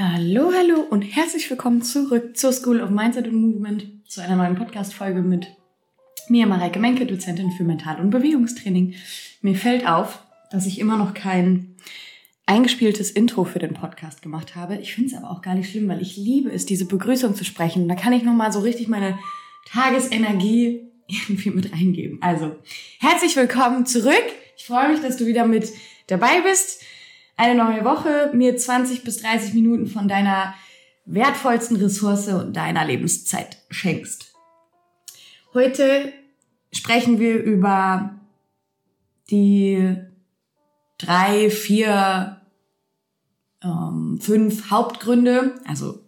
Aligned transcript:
Hallo, 0.00 0.52
hallo 0.54 0.82
und 0.90 1.02
herzlich 1.02 1.50
willkommen 1.50 1.82
zurück 1.82 2.36
zur 2.36 2.52
School 2.52 2.80
of 2.80 2.90
Mindset 2.90 3.24
and 3.24 3.34
Movement, 3.34 3.84
zu 4.06 4.22
einer 4.22 4.36
neuen 4.36 4.54
Podcast-Folge 4.54 5.22
mit 5.22 5.48
mir, 6.28 6.46
Mareike 6.46 6.78
Menke, 6.78 7.04
Dozentin 7.04 7.50
für 7.50 7.64
Mental- 7.64 7.98
und 7.98 8.10
Bewegungstraining. 8.10 8.94
Mir 9.42 9.56
fällt 9.56 9.88
auf, 9.88 10.22
dass 10.52 10.66
ich 10.66 10.78
immer 10.78 10.98
noch 10.98 11.14
kein 11.14 11.74
eingespieltes 12.46 13.10
Intro 13.10 13.42
für 13.42 13.58
den 13.58 13.74
Podcast 13.74 14.22
gemacht 14.22 14.54
habe. 14.54 14.76
Ich 14.76 14.94
finde 14.94 15.10
es 15.10 15.16
aber 15.16 15.32
auch 15.32 15.42
gar 15.42 15.56
nicht 15.56 15.68
schlimm, 15.68 15.88
weil 15.88 16.00
ich 16.00 16.16
liebe 16.16 16.52
es, 16.52 16.64
diese 16.64 16.84
Begrüßung 16.84 17.34
zu 17.34 17.44
sprechen. 17.44 17.88
Da 17.88 17.96
kann 17.96 18.12
ich 18.12 18.22
nochmal 18.22 18.52
so 18.52 18.60
richtig 18.60 18.86
meine 18.86 19.18
Tagesenergie 19.68 20.92
irgendwie 21.08 21.50
mit 21.50 21.72
reingeben. 21.72 22.22
Also, 22.22 22.54
herzlich 23.00 23.34
willkommen 23.34 23.84
zurück. 23.84 24.14
Ich 24.56 24.64
freue 24.64 24.90
mich, 24.90 25.00
dass 25.00 25.16
du 25.16 25.26
wieder 25.26 25.44
mit 25.44 25.72
dabei 26.06 26.40
bist 26.42 26.84
eine 27.38 27.54
neue 27.54 27.84
Woche, 27.84 28.30
mir 28.34 28.56
20 28.56 29.04
bis 29.04 29.22
30 29.22 29.54
Minuten 29.54 29.86
von 29.86 30.08
deiner 30.08 30.54
wertvollsten 31.06 31.76
Ressource 31.76 32.28
und 32.28 32.54
deiner 32.54 32.84
Lebenszeit 32.84 33.56
schenkst. 33.70 34.34
Heute 35.54 36.12
sprechen 36.72 37.18
wir 37.18 37.42
über 37.42 38.18
die 39.30 39.96
drei, 40.98 41.48
vier, 41.48 42.40
ähm, 43.62 44.18
fünf 44.20 44.70
Hauptgründe. 44.70 45.54
Also 45.66 46.00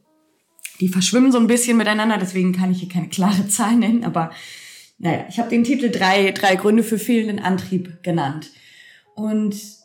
die 0.80 0.88
verschwimmen 0.88 1.32
so 1.32 1.38
ein 1.38 1.46
bisschen 1.46 1.76
miteinander, 1.76 2.18
deswegen 2.18 2.52
kann 2.52 2.72
ich 2.72 2.80
hier 2.80 2.88
keine 2.88 3.08
klare 3.08 3.48
Zahl 3.48 3.76
nennen, 3.76 4.04
aber 4.04 4.30
naja, 4.98 5.24
ich 5.28 5.38
habe 5.38 5.48
den 5.48 5.64
Titel 5.64 5.90
drei, 5.90 6.32
drei 6.32 6.56
Gründe 6.56 6.82
für 6.82 6.98
fehlenden 6.98 7.38
Antrieb 7.38 8.02
genannt. 8.02 8.50
Und 9.14 9.79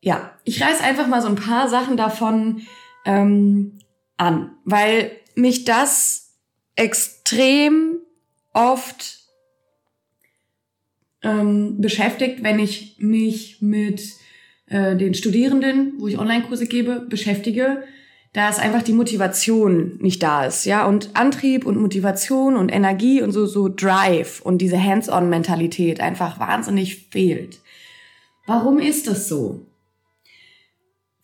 ja, 0.00 0.32
ich 0.44 0.62
reiß 0.62 0.80
einfach 0.80 1.06
mal 1.06 1.22
so 1.22 1.28
ein 1.28 1.36
paar 1.36 1.68
Sachen 1.68 1.96
davon 1.96 2.62
ähm, 3.04 3.78
an, 4.16 4.52
weil 4.64 5.10
mich 5.34 5.64
das 5.64 6.34
extrem 6.76 7.98
oft 8.52 9.18
ähm, 11.22 11.80
beschäftigt, 11.80 12.42
wenn 12.42 12.58
ich 12.58 12.96
mich 12.98 13.60
mit 13.60 14.02
äh, 14.66 14.96
den 14.96 15.14
Studierenden, 15.14 15.94
wo 15.98 16.06
ich 16.06 16.18
Online-Kurse 16.18 16.66
gebe, 16.66 17.00
beschäftige, 17.00 17.82
da 18.32 18.50
ist 18.50 18.60
einfach 18.60 18.82
die 18.82 18.92
Motivation 18.92 19.98
nicht 20.00 20.22
da 20.22 20.44
ist, 20.44 20.64
ja, 20.64 20.86
und 20.86 21.10
Antrieb 21.14 21.66
und 21.66 21.80
Motivation 21.80 22.56
und 22.56 22.68
Energie 22.68 23.22
und 23.22 23.32
so, 23.32 23.46
so 23.46 23.68
Drive 23.68 24.42
und 24.42 24.58
diese 24.58 24.82
Hands-on-Mentalität 24.82 26.00
einfach 26.00 26.38
wahnsinnig 26.38 27.08
fehlt. 27.10 27.58
Warum 28.46 28.78
ist 28.78 29.06
das 29.08 29.28
so? 29.28 29.67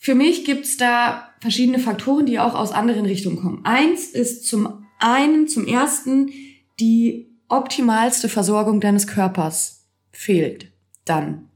Für 0.04 0.14
mich 0.14 0.44
gibt's 0.44 0.76
da 0.76 1.30
verschiedene 1.40 1.78
Faktoren, 1.78 2.26
die 2.26 2.38
auch 2.38 2.54
aus 2.54 2.72
anderen 2.72 3.06
Richtungen 3.06 3.40
kommen. 3.40 3.64
Eins 3.64 4.08
ist 4.08 4.46
zum 4.46 4.86
einen, 4.98 5.48
zum 5.48 5.66
ersten, 5.66 6.30
die 6.78 7.34
optimalste 7.48 8.28
Versorgung 8.28 8.82
deines 8.82 9.06
Körpers 9.06 9.88
fehlt 10.12 10.70
dann. 11.06 11.48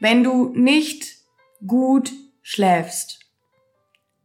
Wenn 0.00 0.24
du 0.24 0.52
nicht 0.56 1.18
gut 1.64 2.10
schläfst, 2.42 3.20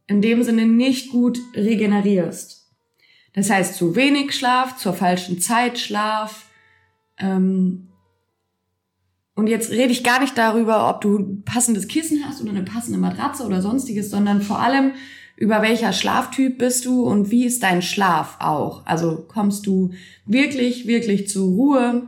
in 0.08 0.20
dem 0.20 0.42
Sinne 0.42 0.66
nicht 0.66 1.12
gut 1.12 1.38
regenerierst, 1.54 2.68
das 3.34 3.50
heißt 3.50 3.76
zu 3.76 3.94
wenig 3.94 4.34
Schlaf, 4.34 4.78
zur 4.78 4.94
falschen 4.94 5.40
Zeit 5.40 5.78
Schlaf, 5.78 6.46
ähm, 7.18 7.85
und 9.36 9.48
jetzt 9.48 9.70
rede 9.70 9.92
ich 9.92 10.02
gar 10.02 10.20
nicht 10.20 10.36
darüber, 10.36 10.88
ob 10.88 11.02
du 11.02 11.18
ein 11.18 11.42
passendes 11.42 11.88
Kissen 11.88 12.24
hast 12.26 12.40
oder 12.40 12.50
eine 12.50 12.62
passende 12.62 12.98
Matratze 12.98 13.44
oder 13.44 13.60
sonstiges, 13.60 14.10
sondern 14.10 14.40
vor 14.40 14.60
allem 14.60 14.92
über 15.36 15.60
welcher 15.60 15.92
Schlaftyp 15.92 16.56
bist 16.56 16.86
du 16.86 17.02
und 17.02 17.30
wie 17.30 17.44
ist 17.44 17.62
dein 17.62 17.82
Schlaf 17.82 18.38
auch. 18.40 18.86
Also 18.86 19.26
kommst 19.28 19.66
du 19.66 19.90
wirklich, 20.24 20.86
wirklich 20.86 21.28
zur 21.28 21.48
Ruhe 21.48 22.02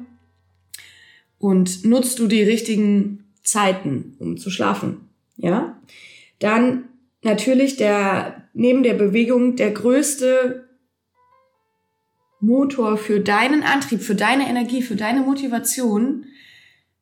und 1.38 1.84
nutzt 1.84 2.18
du 2.18 2.28
die 2.28 2.42
richtigen 2.42 3.24
Zeiten, 3.42 4.16
um 4.18 4.38
zu 4.38 4.48
schlafen. 4.48 5.08
Ja? 5.36 5.78
Dann 6.38 6.84
natürlich 7.22 7.76
der, 7.76 8.48
neben 8.54 8.82
der 8.82 8.94
Bewegung 8.94 9.54
der 9.54 9.72
größte 9.72 10.66
Motor 12.40 12.96
für 12.96 13.20
deinen 13.20 13.62
Antrieb, 13.62 14.00
für 14.00 14.14
deine 14.14 14.48
Energie, 14.48 14.80
für 14.80 14.96
deine 14.96 15.20
Motivation 15.20 16.24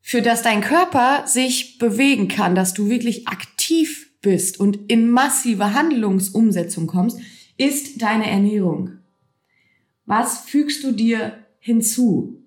für 0.09 0.21
das 0.21 0.41
dein 0.41 0.61
Körper 0.61 1.23
sich 1.27 1.79
bewegen 1.79 2.29
kann, 2.29 2.55
dass 2.55 2.73
du 2.73 2.89
wirklich 2.89 3.27
aktiv 3.27 4.09
bist 4.21 4.57
und 4.57 4.89
in 4.89 5.11
massive 5.11 5.73
Handlungsumsetzung 5.73 6.87
kommst, 6.87 7.19
ist 7.57 8.01
deine 8.01 8.31
Ernährung. 8.31 8.99
Was 10.05 10.45
fügst 10.45 10.85
du 10.85 10.93
dir 10.93 11.33
hinzu? 11.59 12.41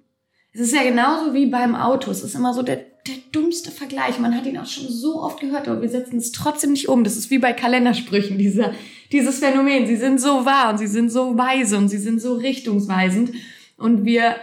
Es 0.54 0.62
ist 0.62 0.75
ja 0.75 0.82
genauso 0.84 1.34
wie 1.34 1.49
beim 1.49 1.75
Auto. 1.75 2.10
Es 2.10 2.22
ist 2.22 2.34
immer 2.34 2.54
so 2.54 2.62
der, 2.62 2.76
der 2.76 3.16
dummste 3.31 3.70
Vergleich. 3.70 4.19
Man 4.19 4.34
hat 4.34 4.47
ihn 4.47 4.56
auch 4.56 4.65
schon 4.65 4.88
so 4.88 5.20
oft 5.20 5.41
gehört, 5.41 5.69
aber 5.69 5.82
wir 5.82 5.91
setzen 5.91 6.16
es 6.16 6.32
trotzdem 6.32 6.72
nicht 6.72 6.88
um. 6.88 7.04
Das 7.04 7.19
ist 7.19 7.31
wie 7.31 7.41
bei 7.41 7.53
Kalendersprüchen, 7.53 8.38
dieser, 8.38 8.72
dieses 9.12 9.41
Phänomen. 9.41 9.87
Sie 9.87 9.97
sind 9.97 10.19
so 10.19 10.47
wahr 10.47 10.70
und 10.70 10.78
sie 10.78 10.87
sind 10.87 11.10
so 11.10 11.37
weise 11.37 11.76
und 11.76 11.91
sie 11.91 11.99
sind 11.99 12.22
so 12.22 12.37
richtungsweisend. 12.37 13.32
Und 13.76 14.06
wir 14.06 14.37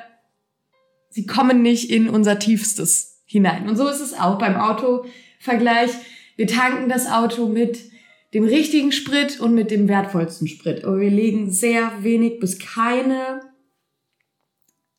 sie 1.17 1.25
kommen 1.25 1.63
nicht 1.63 1.89
in 1.89 2.09
unser 2.09 2.37
Tiefstes 2.37 3.23
hinein. 3.25 3.67
Und 3.67 3.75
so 3.75 3.87
ist 3.87 4.01
es 4.01 4.13
auch 4.13 4.37
beim 4.37 4.55
Autovergleich. 4.55 5.89
Wir 6.35 6.45
tanken 6.45 6.89
das 6.89 7.07
Auto 7.07 7.47
mit 7.47 7.79
dem 8.35 8.43
richtigen 8.43 8.91
Sprit 8.91 9.39
und 9.39 9.55
mit 9.55 9.71
dem 9.71 9.87
wertvollsten 9.87 10.47
Sprit. 10.47 10.85
Aber 10.85 10.99
wir 10.99 11.09
legen 11.09 11.49
sehr 11.49 11.91
wenig 12.03 12.39
bis 12.39 12.59
keine, 12.59 13.41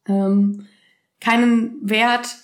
ähm, 0.08 0.66
keinen 1.20 1.88
Wert, 1.88 2.34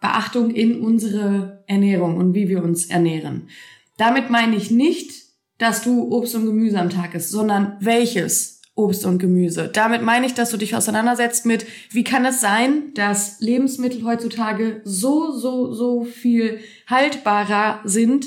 Beachtung 0.00 0.50
in 0.50 0.80
unsere 0.80 1.62
Ernährung 1.68 2.16
und 2.16 2.34
wie 2.34 2.48
wir 2.48 2.64
uns 2.64 2.86
ernähren. 2.86 3.48
Damit 3.96 4.28
meine 4.28 4.56
ich 4.56 4.72
nicht, 4.72 5.12
dass 5.58 5.84
du 5.84 6.10
Obst 6.10 6.34
und 6.34 6.46
Gemüse 6.46 6.80
am 6.80 6.90
Tag 6.90 7.14
isst, 7.14 7.30
sondern 7.30 7.76
welches 7.78 8.59
Obst 8.74 9.04
und 9.04 9.18
Gemüse. 9.18 9.68
Damit 9.72 10.02
meine 10.02 10.26
ich, 10.26 10.34
dass 10.34 10.50
du 10.50 10.56
dich 10.56 10.74
auseinandersetzt 10.74 11.44
mit, 11.44 11.66
wie 11.90 12.04
kann 12.04 12.24
es 12.24 12.40
sein, 12.40 12.94
dass 12.94 13.40
Lebensmittel 13.40 14.04
heutzutage 14.04 14.80
so, 14.84 15.32
so, 15.32 15.72
so 15.72 16.04
viel 16.04 16.60
haltbarer 16.86 17.80
sind? 17.84 18.26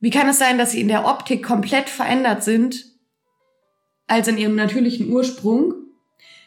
Wie 0.00 0.10
kann 0.10 0.28
es 0.28 0.38
sein, 0.38 0.58
dass 0.58 0.72
sie 0.72 0.80
in 0.80 0.88
der 0.88 1.06
Optik 1.06 1.42
komplett 1.42 1.88
verändert 1.88 2.44
sind 2.44 2.86
als 4.06 4.28
in 4.28 4.38
ihrem 4.38 4.54
natürlichen 4.54 5.10
Ursprung? 5.10 5.74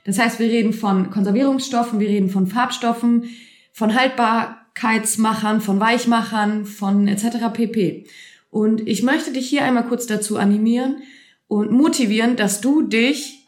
Das 0.06 0.19
heißt, 0.19 0.40
wir 0.40 0.47
reden 0.47 0.72
von 0.72 1.09
Konservierungsstoffen, 1.09 2.00
wir 2.00 2.09
reden 2.09 2.30
von 2.30 2.47
Farbstoffen, 2.47 3.30
von 3.74 3.96
Haltbarkeitsmachern, 3.96 5.62
von 5.62 5.80
Weichmachern, 5.80 6.66
von 6.66 7.07
etc. 7.07 7.52
pp. 7.52 8.06
Und 8.52 8.88
ich 8.88 9.03
möchte 9.03 9.34
dich 9.34 9.50
hier 9.50 9.63
einmal 9.63 9.88
kurz 9.88 10.06
dazu 10.06 10.38
animieren, 10.38 11.02
und 11.47 11.72
motivieren, 11.72 12.35
dass 12.35 12.61
du 12.61 12.81
dich 12.81 13.47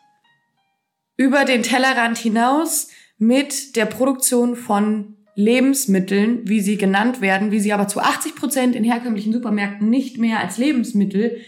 über 1.18 1.46
den 1.46 1.64
Tellerrand 1.64 2.18
hinaus 2.18 2.90
mit 3.18 3.76
der 3.76 3.86
Produktion 3.86 4.56
von 4.56 5.16
Lebensmitteln, 5.36 6.48
wie 6.48 6.62
sie 6.62 6.78
genannt 6.78 7.22
werden, 7.22 7.52
wie 7.52 7.60
sie 7.60 7.74
aber 7.74 7.88
zu 7.88 8.00
80 8.00 8.36
Prozent 8.36 8.76
in 8.76 8.84
herkömmlichen 8.84 9.34
Supermärkten 9.34 9.90
nicht 9.90 10.18
mehr 10.18 10.40
als 10.40 10.58
Lebensmittel 10.58 11.42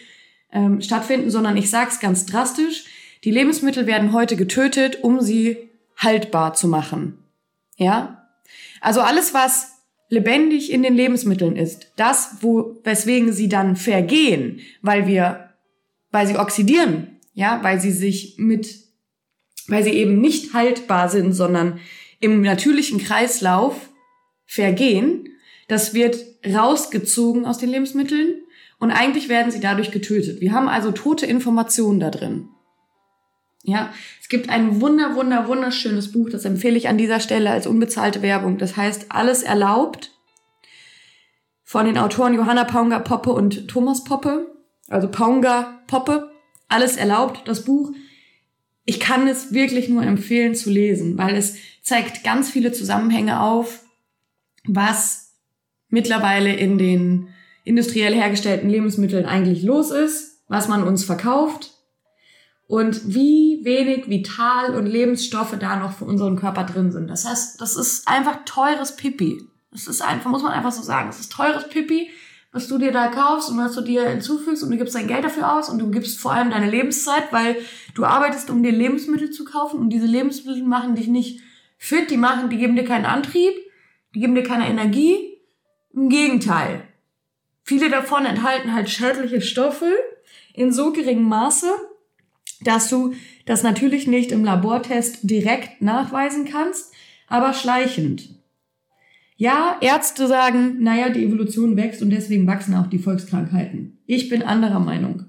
ähm, 0.51 0.81
stattfinden, 0.81 1.29
sondern 1.29 1.57
ich 1.57 1.69
sag's 1.69 1.99
ganz 1.99 2.25
drastisch, 2.25 2.85
die 3.23 3.31
Lebensmittel 3.31 3.87
werden 3.87 4.13
heute 4.13 4.35
getötet, 4.35 5.03
um 5.03 5.21
sie 5.21 5.57
haltbar 5.97 6.53
zu 6.53 6.67
machen. 6.67 7.17
Ja? 7.77 8.29
Also 8.79 9.01
alles, 9.01 9.33
was 9.33 9.79
lebendig 10.09 10.71
in 10.71 10.83
den 10.83 10.95
Lebensmitteln 10.95 11.55
ist, 11.55 11.91
das, 11.95 12.37
wo, 12.41 12.79
weswegen 12.83 13.33
sie 13.33 13.49
dann 13.49 13.75
vergehen, 13.75 14.59
weil 14.81 15.07
wir 15.07 15.48
weil 16.11 16.27
sie 16.27 16.37
oxidieren, 16.37 17.19
ja, 17.33 17.59
weil 17.63 17.79
sie 17.79 17.91
sich 17.91 18.35
mit, 18.37 18.75
weil 19.67 19.83
sie 19.83 19.91
eben 19.91 20.19
nicht 20.19 20.53
haltbar 20.53 21.09
sind, 21.09 21.33
sondern 21.33 21.79
im 22.19 22.41
natürlichen 22.41 22.99
Kreislauf 22.99 23.89
vergehen. 24.45 25.29
Das 25.67 25.93
wird 25.93 26.17
rausgezogen 26.45 27.45
aus 27.45 27.59
den 27.59 27.69
Lebensmitteln 27.69 28.41
und 28.79 28.91
eigentlich 28.91 29.29
werden 29.29 29.51
sie 29.51 29.59
dadurch 29.59 29.91
getötet. 29.91 30.41
Wir 30.41 30.51
haben 30.51 30.67
also 30.67 30.91
tote 30.91 31.25
Informationen 31.25 31.99
da 31.99 32.09
drin. 32.09 32.49
Ja, 33.63 33.93
es 34.21 34.29
gibt 34.29 34.49
ein 34.49 34.81
wunder, 34.81 35.15
wunder, 35.15 35.47
wunderschönes 35.47 36.11
Buch, 36.11 36.29
das 36.29 36.45
empfehle 36.45 36.77
ich 36.77 36.87
an 36.87 36.97
dieser 36.97 37.19
Stelle 37.19 37.51
als 37.51 37.67
unbezahlte 37.67 38.21
Werbung. 38.21 38.57
Das 38.57 38.77
heißt 38.77 39.07
Alles 39.09 39.43
erlaubt 39.43 40.11
von 41.63 41.85
den 41.85 41.97
Autoren 41.97 42.33
Johanna 42.33 42.63
Paunga 42.63 42.99
Poppe 42.99 43.31
und 43.31 43.67
Thomas 43.67 44.03
Poppe 44.03 44.58
also 44.89 45.07
Paunga, 45.09 45.81
Poppe, 45.87 46.31
alles 46.67 46.97
erlaubt, 46.97 47.47
das 47.47 47.63
Buch. 47.65 47.91
Ich 48.85 48.99
kann 48.99 49.27
es 49.27 49.53
wirklich 49.53 49.89
nur 49.89 50.03
empfehlen 50.03 50.55
zu 50.55 50.69
lesen, 50.69 51.17
weil 51.17 51.35
es 51.35 51.57
zeigt 51.81 52.23
ganz 52.23 52.49
viele 52.49 52.71
Zusammenhänge 52.71 53.41
auf, 53.41 53.83
was 54.65 55.33
mittlerweile 55.89 56.55
in 56.55 56.77
den 56.77 57.29
industriell 57.63 58.13
hergestellten 58.13 58.69
Lebensmitteln 58.69 59.25
eigentlich 59.25 59.63
los 59.63 59.91
ist, 59.91 60.43
was 60.47 60.67
man 60.67 60.83
uns 60.83 61.03
verkauft 61.03 61.73
und 62.67 63.13
wie 63.13 63.61
wenig 63.63 64.09
Vital- 64.09 64.75
und 64.75 64.85
Lebensstoffe 64.85 65.55
da 65.59 65.75
noch 65.75 65.93
für 65.93 66.05
unseren 66.05 66.35
Körper 66.35 66.63
drin 66.63 66.91
sind. 66.91 67.09
Das 67.09 67.25
heißt, 67.25 67.59
das 67.59 67.75
ist 67.75 68.07
einfach 68.07 68.45
teures 68.45 68.95
Pipi. 68.95 69.41
Das 69.71 69.87
ist 69.87 70.01
einfach, 70.01 70.29
muss 70.29 70.43
man 70.43 70.51
einfach 70.51 70.71
so 70.71 70.81
sagen. 70.81 71.07
Das 71.07 71.19
ist 71.19 71.31
teures 71.31 71.67
Pipi, 71.69 72.09
was 72.51 72.67
du 72.67 72.77
dir 72.77 72.91
da 72.91 73.07
kaufst 73.07 73.49
und 73.49 73.57
was 73.57 73.75
du 73.75 73.81
dir 73.81 74.09
hinzufügst 74.09 74.63
und 74.63 74.71
du 74.71 74.77
gibst 74.77 74.95
dein 74.95 75.07
Geld 75.07 75.23
dafür 75.23 75.57
aus 75.57 75.69
und 75.69 75.79
du 75.79 75.91
gibst 75.91 76.19
vor 76.19 76.33
allem 76.33 76.49
deine 76.49 76.69
Lebenszeit, 76.69 77.31
weil 77.31 77.57
du 77.93 78.05
arbeitest, 78.05 78.49
um 78.49 78.63
dir 78.63 78.71
Lebensmittel 78.71 79.29
zu 79.29 79.45
kaufen 79.45 79.79
und 79.79 79.91
diese 79.91 80.07
Lebensmittel 80.07 80.63
machen 80.63 80.95
dich 80.95 81.07
nicht 81.07 81.41
fit, 81.77 82.09
die 82.09 82.17
machen, 82.17 82.49
die 82.49 82.57
geben 82.57 82.75
dir 82.75 82.85
keinen 82.85 83.05
Antrieb, 83.05 83.53
die 84.15 84.19
geben 84.19 84.35
dir 84.35 84.43
keine 84.43 84.67
Energie. 84.67 85.37
Im 85.91 86.09
Gegenteil. 86.09 86.83
Viele 87.63 87.89
davon 87.89 88.25
enthalten 88.25 88.73
halt 88.73 88.89
schädliche 88.89 89.41
Stoffe 89.41 89.91
in 90.53 90.71
so 90.71 90.91
geringem 90.91 91.23
Maße, 91.23 91.67
dass 92.61 92.89
du 92.89 93.13
das 93.45 93.63
natürlich 93.63 94.07
nicht 94.07 94.31
im 94.31 94.43
Labortest 94.43 95.19
direkt 95.23 95.81
nachweisen 95.81 96.45
kannst, 96.45 96.93
aber 97.27 97.53
schleichend. 97.53 98.38
Ja, 99.39 99.77
Ärzte 99.79 100.27
sagen, 100.27 100.83
naja, 100.83 101.07
die 101.07 101.23
Evolution 101.23 101.77
wächst 101.77 102.01
und 102.01 102.09
deswegen 102.09 102.45
wachsen 102.45 102.75
auch 102.75 102.87
die 102.87 102.99
Volkskrankheiten. 102.99 103.97
Ich 104.05 104.27
bin 104.27 104.43
anderer 104.43 104.81
Meinung. 104.81 105.27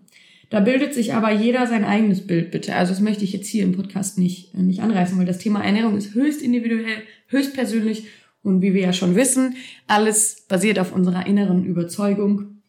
Da 0.49 0.59
bildet 0.59 0.95
sich 0.95 1.15
aber 1.15 1.31
jeder 1.31 1.69
sein 1.69 1.85
eigenes 1.85 2.27
Bild, 2.27 2.51
bitte. 2.51 2.75
Also 2.75 2.91
das 2.91 3.01
möchte 3.01 3.23
ich 3.23 3.33
jetzt 3.33 3.47
hier 3.47 3.63
im 3.63 3.71
Podcast 3.71 4.19
nicht, 4.19 4.53
äh, 4.53 4.63
nicht 4.63 4.81
anreißen, 4.81 5.17
weil 5.17 5.27
das 5.27 5.39
Thema 5.39 5.63
Ernährung 5.63 5.97
ist 5.97 6.13
höchst 6.13 6.43
individuell, 6.43 7.05
höchst 7.29 7.55
persönlich 7.55 8.09
und 8.43 8.63
wie 8.63 8.75
wir 8.75 8.83
ja 8.83 8.93
schon 8.93 9.15
wissen, 9.15 9.55
alles 9.87 10.45
basiert 10.49 10.81
auf 10.81 10.93
unserer 10.93 11.27
inneren 11.29 11.65
Überzeugung. 11.65 12.63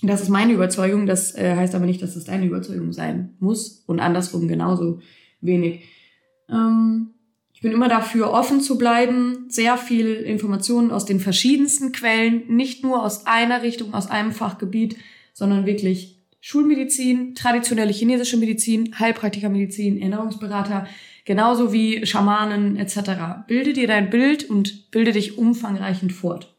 Das 0.00 0.22
ist 0.22 0.28
meine 0.28 0.52
Überzeugung, 0.52 1.06
das 1.06 1.34
äh, 1.34 1.56
heißt 1.56 1.74
aber 1.74 1.86
nicht, 1.86 2.02
dass 2.02 2.14
das 2.14 2.22
deine 2.22 2.46
Überzeugung 2.46 2.92
sein 2.92 3.34
muss 3.40 3.82
und 3.88 3.98
andersrum 3.98 4.46
genauso 4.46 5.00
wenig. 5.40 5.80
Ähm, 6.48 7.13
bin 7.64 7.72
immer 7.72 7.88
dafür, 7.88 8.30
offen 8.30 8.60
zu 8.60 8.76
bleiben, 8.76 9.46
sehr 9.48 9.78
viel 9.78 10.16
Informationen 10.16 10.90
aus 10.90 11.06
den 11.06 11.18
verschiedensten 11.18 11.92
Quellen, 11.92 12.42
nicht 12.46 12.84
nur 12.84 13.02
aus 13.02 13.24
einer 13.24 13.62
Richtung, 13.62 13.94
aus 13.94 14.10
einem 14.10 14.32
Fachgebiet, 14.32 14.98
sondern 15.32 15.64
wirklich 15.64 16.22
Schulmedizin, 16.42 17.34
traditionelle 17.34 17.90
chinesische 17.90 18.36
Medizin, 18.36 18.94
Heilpraktikermedizin, 18.98 19.98
Ernährungsberater, 19.98 20.86
genauso 21.24 21.72
wie 21.72 22.04
Schamanen 22.04 22.76
etc. 22.76 23.46
Bilde 23.48 23.72
dir 23.72 23.86
dein 23.86 24.10
Bild 24.10 24.50
und 24.50 24.90
bilde 24.90 25.12
dich 25.12 25.38
umfangreichend 25.38 26.12
fort. 26.12 26.54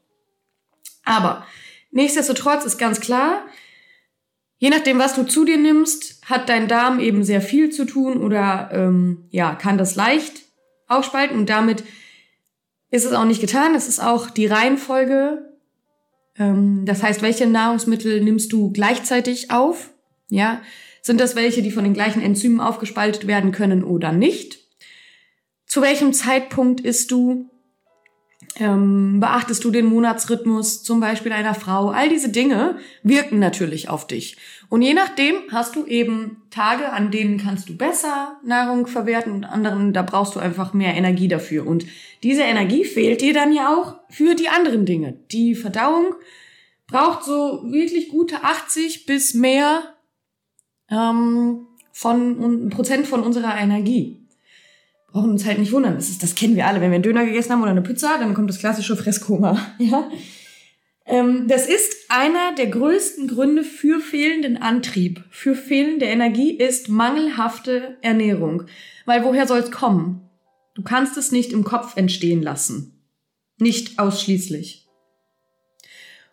Aber 1.03 1.45
nichtsdestotrotz 1.91 2.65
ist 2.65 2.79
ganz 2.79 2.99
klar, 2.99 3.45
je 4.57 4.71
nachdem, 4.71 4.97
was 4.97 5.13
du 5.13 5.21
zu 5.21 5.45
dir 5.45 5.59
nimmst, 5.59 6.25
hat 6.25 6.49
dein 6.49 6.67
Darm 6.67 6.99
eben 6.99 7.23
sehr 7.23 7.41
viel 7.41 7.69
zu 7.69 7.85
tun 7.85 8.23
oder 8.23 8.71
ähm, 8.73 9.25
ja 9.29 9.53
kann 9.53 9.77
das 9.77 9.93
leicht 9.93 10.44
aufspalten 10.87 11.37
und 11.37 11.49
damit 11.49 11.83
ist 12.91 13.05
es 13.05 13.13
auch 13.13 13.25
nicht 13.25 13.41
getan. 13.41 13.75
Es 13.75 13.87
ist 13.87 13.99
auch 13.99 14.29
die 14.29 14.45
Reihenfolge. 14.45 15.55
Ähm, 16.37 16.85
das 16.85 17.03
heißt, 17.03 17.21
welche 17.21 17.47
Nahrungsmittel 17.47 18.21
nimmst 18.21 18.51
du 18.53 18.71
gleichzeitig 18.71 19.51
auf? 19.51 19.91
Ja, 20.29 20.61
sind 21.01 21.19
das 21.19 21.35
welche, 21.35 21.61
die 21.61 21.71
von 21.71 21.83
den 21.83 21.93
gleichen 21.93 22.21
Enzymen 22.21 22.59
aufgespaltet 22.59 23.27
werden 23.27 23.51
können 23.51 23.83
oder 23.83 24.11
nicht? 24.11 24.59
Zu 25.67 25.81
welchem 25.81 26.13
Zeitpunkt 26.13 26.81
isst 26.81 27.11
du? 27.11 27.49
Ähm, 28.57 29.19
beachtest 29.19 29.63
du 29.63 29.71
den 29.71 29.85
Monatsrhythmus 29.85 30.83
zum 30.83 30.99
Beispiel 30.99 31.31
einer 31.31 31.55
Frau? 31.55 31.89
All 31.89 32.09
diese 32.09 32.29
Dinge 32.29 32.77
wirken 33.03 33.39
natürlich 33.39 33.89
auf 33.89 34.07
dich. 34.07 34.37
Und 34.69 34.81
je 34.81 34.93
nachdem 34.93 35.35
hast 35.51 35.75
du 35.75 35.85
eben 35.85 36.43
Tage, 36.49 36.91
an 36.91 37.11
denen 37.11 37.37
kannst 37.37 37.69
du 37.69 37.77
besser 37.77 38.39
Nahrung 38.43 38.87
verwerten 38.87 39.33
und 39.33 39.43
anderen, 39.45 39.93
da 39.93 40.01
brauchst 40.01 40.35
du 40.35 40.39
einfach 40.39 40.73
mehr 40.73 40.95
Energie 40.95 41.27
dafür. 41.27 41.67
Und 41.67 41.85
diese 42.23 42.43
Energie 42.43 42.83
fehlt 42.83 43.21
dir 43.21 43.33
dann 43.33 43.53
ja 43.53 43.75
auch 43.75 43.95
für 44.09 44.35
die 44.35 44.49
anderen 44.49 44.85
Dinge. 44.85 45.13
Die 45.31 45.55
Verdauung 45.55 46.15
braucht 46.87 47.23
so 47.23 47.63
wirklich 47.71 48.09
gute 48.09 48.43
80 48.43 49.05
bis 49.05 49.33
mehr 49.33 49.95
ähm, 50.89 51.67
von 51.91 52.69
Prozent 52.69 53.07
von 53.07 53.23
unserer 53.23 53.57
Energie 53.57 54.25
brauchen 55.15 55.31
uns 55.31 55.45
halt 55.45 55.59
nicht 55.59 55.71
wundern. 55.71 55.95
Das, 55.95 56.09
ist, 56.09 56.21
das 56.21 56.35
kennen 56.35 56.57
wir 56.57 56.67
alle. 56.67 56.81
Wenn 56.81 56.91
wir 56.91 56.95
einen 56.95 57.03
Döner 57.03 57.23
gegessen 57.23 57.53
haben 57.53 57.61
oder 57.61 57.71
eine 57.71 57.81
Pizza, 57.81 58.17
dann 58.19 58.33
kommt 58.33 58.49
das 58.49 58.59
klassische 58.59 58.97
Fresskoma. 58.97 59.57
Ja? 59.79 60.09
Ähm, 61.05 61.47
das 61.47 61.67
ist 61.67 62.09
einer 62.09 62.55
der 62.55 62.67
größten 62.67 63.27
Gründe 63.27 63.63
für 63.63 63.99
fehlenden 63.99 64.57
Antrieb, 64.57 65.23
für 65.29 65.55
fehlende 65.55 66.05
Energie 66.05 66.51
ist 66.51 66.89
mangelhafte 66.89 67.97
Ernährung. 68.01 68.63
Weil 69.05 69.23
woher 69.23 69.47
soll 69.47 69.59
es 69.59 69.71
kommen? 69.71 70.29
Du 70.73 70.81
kannst 70.81 71.15
es 71.17 71.31
nicht 71.31 71.53
im 71.53 71.63
Kopf 71.63 71.95
entstehen 71.95 72.41
lassen. 72.41 73.03
Nicht 73.57 73.99
ausschließlich. 73.99 74.87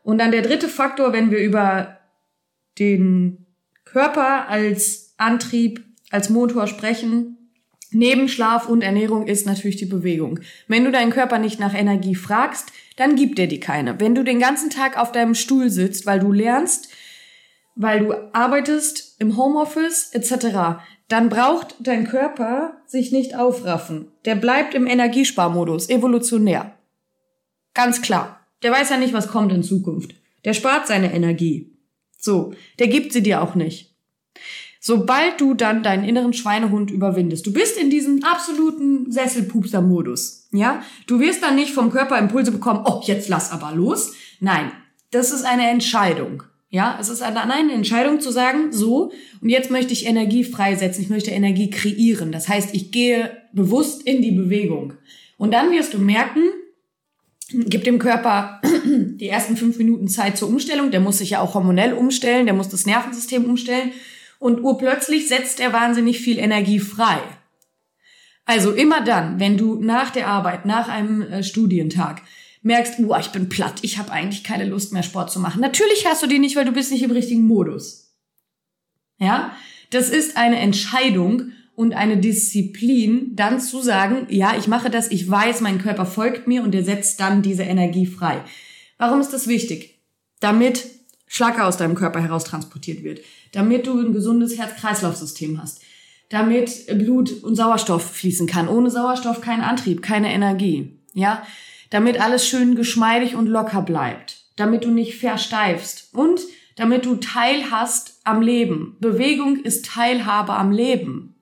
Und 0.02 0.18
dann 0.18 0.32
der 0.32 0.42
dritte 0.42 0.68
Faktor, 0.68 1.12
wenn 1.12 1.30
wir 1.30 1.38
über 1.38 1.98
den 2.78 3.46
Körper 3.84 4.48
als 4.48 5.14
Antrieb, 5.16 5.84
als 6.10 6.30
Motor 6.30 6.66
sprechen, 6.66 7.41
Neben 7.92 8.28
Schlaf 8.28 8.68
und 8.68 8.82
Ernährung 8.82 9.26
ist 9.26 9.46
natürlich 9.46 9.76
die 9.76 9.86
Bewegung. 9.86 10.40
Wenn 10.66 10.84
du 10.84 10.90
deinen 10.90 11.12
Körper 11.12 11.38
nicht 11.38 11.60
nach 11.60 11.74
Energie 11.74 12.14
fragst, 12.14 12.72
dann 12.96 13.16
gibt 13.16 13.38
er 13.38 13.46
dir 13.46 13.60
keine. 13.60 14.00
Wenn 14.00 14.14
du 14.14 14.24
den 14.24 14.40
ganzen 14.40 14.70
Tag 14.70 14.98
auf 14.98 15.12
deinem 15.12 15.34
Stuhl 15.34 15.70
sitzt, 15.70 16.06
weil 16.06 16.20
du 16.20 16.32
lernst, 16.32 16.88
weil 17.74 18.00
du 18.00 18.34
arbeitest 18.34 19.16
im 19.18 19.36
Homeoffice 19.36 20.10
etc., 20.12 20.80
dann 21.08 21.28
braucht 21.28 21.74
dein 21.80 22.06
Körper 22.06 22.80
sich 22.86 23.12
nicht 23.12 23.36
aufraffen. 23.36 24.08
Der 24.24 24.34
bleibt 24.34 24.74
im 24.74 24.86
Energiesparmodus, 24.86 25.90
evolutionär. 25.90 26.74
Ganz 27.74 28.00
klar. 28.00 28.40
Der 28.62 28.72
weiß 28.72 28.90
ja 28.90 28.96
nicht, 28.96 29.12
was 29.12 29.28
kommt 29.28 29.52
in 29.52 29.62
Zukunft. 29.62 30.14
Der 30.44 30.54
spart 30.54 30.86
seine 30.86 31.12
Energie. 31.12 31.76
So, 32.18 32.54
der 32.78 32.88
gibt 32.88 33.12
sie 33.12 33.22
dir 33.22 33.42
auch 33.42 33.54
nicht 33.54 33.92
sobald 34.82 35.40
du 35.40 35.54
dann 35.54 35.84
deinen 35.84 36.04
inneren 36.04 36.32
Schweinehund 36.32 36.90
überwindest. 36.90 37.46
Du 37.46 37.52
bist 37.52 37.78
in 37.78 37.88
diesem 37.88 38.24
absoluten 38.24 39.10
Sesselpupser-Modus. 39.10 40.48
Ja, 40.52 40.82
du 41.06 41.20
wirst 41.20 41.42
dann 41.42 41.54
nicht 41.54 41.72
vom 41.72 41.90
Körper 41.90 42.18
Impulse 42.18 42.50
bekommen, 42.50 42.84
oh, 42.84 43.00
jetzt 43.04 43.28
lass 43.28 43.52
aber 43.52 43.72
los. 43.72 44.12
Nein, 44.40 44.72
das 45.12 45.30
ist 45.30 45.44
eine 45.44 45.70
Entscheidung. 45.70 46.42
Ja, 46.68 46.98
es 47.00 47.10
ist 47.10 47.22
eine, 47.22 47.42
eine 47.42 47.72
Entscheidung 47.72 48.20
zu 48.20 48.32
sagen, 48.32 48.72
so, 48.72 49.12
und 49.40 49.48
jetzt 49.48 49.70
möchte 49.70 49.92
ich 49.92 50.06
Energie 50.06 50.42
freisetzen, 50.42 51.04
ich 51.04 51.10
möchte 51.10 51.30
Energie 51.30 51.70
kreieren. 51.70 52.32
Das 52.32 52.48
heißt, 52.48 52.74
ich 52.74 52.90
gehe 52.90 53.30
bewusst 53.52 54.02
in 54.02 54.20
die 54.20 54.32
Bewegung. 54.32 54.94
Und 55.38 55.52
dann 55.52 55.70
wirst 55.70 55.94
du 55.94 55.98
merken, 55.98 56.42
gib 57.52 57.84
dem 57.84 58.00
Körper 58.00 58.60
die 58.84 59.28
ersten 59.28 59.56
fünf 59.56 59.78
Minuten 59.78 60.08
Zeit 60.08 60.36
zur 60.36 60.48
Umstellung. 60.48 60.90
Der 60.90 61.00
muss 61.00 61.18
sich 61.18 61.30
ja 61.30 61.40
auch 61.40 61.54
hormonell 61.54 61.92
umstellen, 61.92 62.46
der 62.46 62.54
muss 62.54 62.68
das 62.68 62.86
Nervensystem 62.86 63.44
umstellen 63.44 63.92
und 64.42 64.60
urplötzlich 64.62 65.28
setzt 65.28 65.60
er 65.60 65.72
wahnsinnig 65.72 66.20
viel 66.20 66.38
Energie 66.38 66.80
frei. 66.80 67.20
Also 68.44 68.72
immer 68.72 69.02
dann, 69.04 69.38
wenn 69.38 69.56
du 69.56 69.76
nach 69.76 70.10
der 70.10 70.26
Arbeit, 70.26 70.66
nach 70.66 70.88
einem 70.88 71.22
äh, 71.22 71.44
Studientag 71.44 72.22
merkst, 72.62 72.98
uh, 72.98 73.14
ich 73.20 73.28
bin 73.28 73.48
platt, 73.48 73.76
ich 73.82 73.98
habe 73.98 74.10
eigentlich 74.10 74.42
keine 74.42 74.64
Lust 74.64 74.92
mehr 74.92 75.04
Sport 75.04 75.30
zu 75.30 75.38
machen. 75.38 75.60
Natürlich 75.60 76.06
hast 76.06 76.24
du 76.24 76.26
die 76.26 76.40
nicht, 76.40 76.56
weil 76.56 76.64
du 76.64 76.72
bist 76.72 76.90
nicht 76.90 77.04
im 77.04 77.12
richtigen 77.12 77.46
Modus. 77.46 78.16
Ja? 79.18 79.56
Das 79.90 80.10
ist 80.10 80.36
eine 80.36 80.58
Entscheidung 80.58 81.52
und 81.76 81.94
eine 81.94 82.16
Disziplin, 82.16 83.36
dann 83.36 83.60
zu 83.60 83.80
sagen, 83.80 84.26
ja, 84.28 84.56
ich 84.58 84.66
mache 84.66 84.90
das, 84.90 85.10
ich 85.12 85.30
weiß, 85.30 85.60
mein 85.60 85.78
Körper 85.78 86.04
folgt 86.04 86.48
mir 86.48 86.64
und 86.64 86.74
er 86.74 86.84
setzt 86.84 87.20
dann 87.20 87.42
diese 87.42 87.62
Energie 87.62 88.06
frei. 88.06 88.42
Warum 88.98 89.20
ist 89.20 89.32
das 89.32 89.46
wichtig? 89.46 90.00
Damit 90.40 90.84
Schlacke 91.32 91.64
aus 91.64 91.78
deinem 91.78 91.94
Körper 91.94 92.20
heraus 92.20 92.44
transportiert 92.44 93.02
wird, 93.02 93.20
damit 93.52 93.86
du 93.86 93.98
ein 93.98 94.12
gesundes 94.12 94.58
Herz-Kreislauf-System 94.58 95.62
hast, 95.62 95.80
damit 96.28 96.86
Blut 96.98 97.42
und 97.42 97.56
Sauerstoff 97.56 98.16
fließen 98.16 98.46
kann. 98.46 98.68
Ohne 98.68 98.90
Sauerstoff 98.90 99.40
kein 99.40 99.62
Antrieb, 99.62 100.02
keine 100.02 100.30
Energie, 100.30 100.98
ja, 101.14 101.42
damit 101.88 102.20
alles 102.20 102.46
schön 102.46 102.74
geschmeidig 102.74 103.34
und 103.34 103.46
locker 103.46 103.80
bleibt, 103.80 104.44
damit 104.56 104.84
du 104.84 104.90
nicht 104.90 105.16
versteifst 105.16 106.10
und 106.12 106.42
damit 106.76 107.06
du 107.06 107.14
teilhast 107.14 108.20
am 108.24 108.42
Leben. 108.42 108.98
Bewegung 109.00 109.56
ist 109.56 109.86
Teilhabe 109.86 110.52
am 110.52 110.70
Leben. 110.70 111.34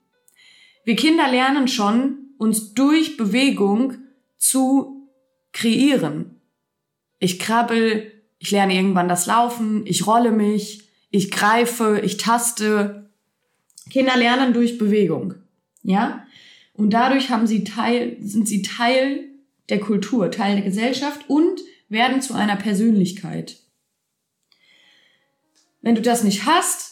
Wir 0.85 0.95
Kinder 0.95 1.29
lernen 1.29 1.67
schon, 1.67 2.29
uns 2.37 2.73
durch 2.73 3.17
Bewegung 3.17 3.95
zu 4.37 5.09
kreieren. 5.51 6.39
Ich 7.19 7.39
krabbel 7.39 8.20
ich 8.41 8.49
lerne 8.49 8.73
irgendwann 8.73 9.07
das 9.07 9.27
Laufen, 9.27 9.85
ich 9.85 10.07
rolle 10.07 10.31
mich, 10.31 10.89
ich 11.11 11.29
greife, 11.29 12.01
ich 12.03 12.17
taste. 12.17 13.07
Kinder 13.91 14.17
lernen 14.17 14.51
durch 14.51 14.79
Bewegung, 14.79 15.35
ja? 15.83 16.25
Und 16.73 16.89
dadurch 16.89 17.29
haben 17.29 17.45
sie 17.45 17.63
Teil, 17.63 18.17
sind 18.19 18.47
sie 18.47 18.63
Teil 18.63 19.25
der 19.69 19.79
Kultur, 19.79 20.31
Teil 20.31 20.55
der 20.55 20.65
Gesellschaft 20.65 21.29
und 21.29 21.61
werden 21.87 22.21
zu 22.21 22.33
einer 22.33 22.55
Persönlichkeit. 22.55 23.57
wenn 25.83 25.95
du 25.95 26.01
das 26.01 26.23
nicht 26.23 26.45
hast, 26.45 26.90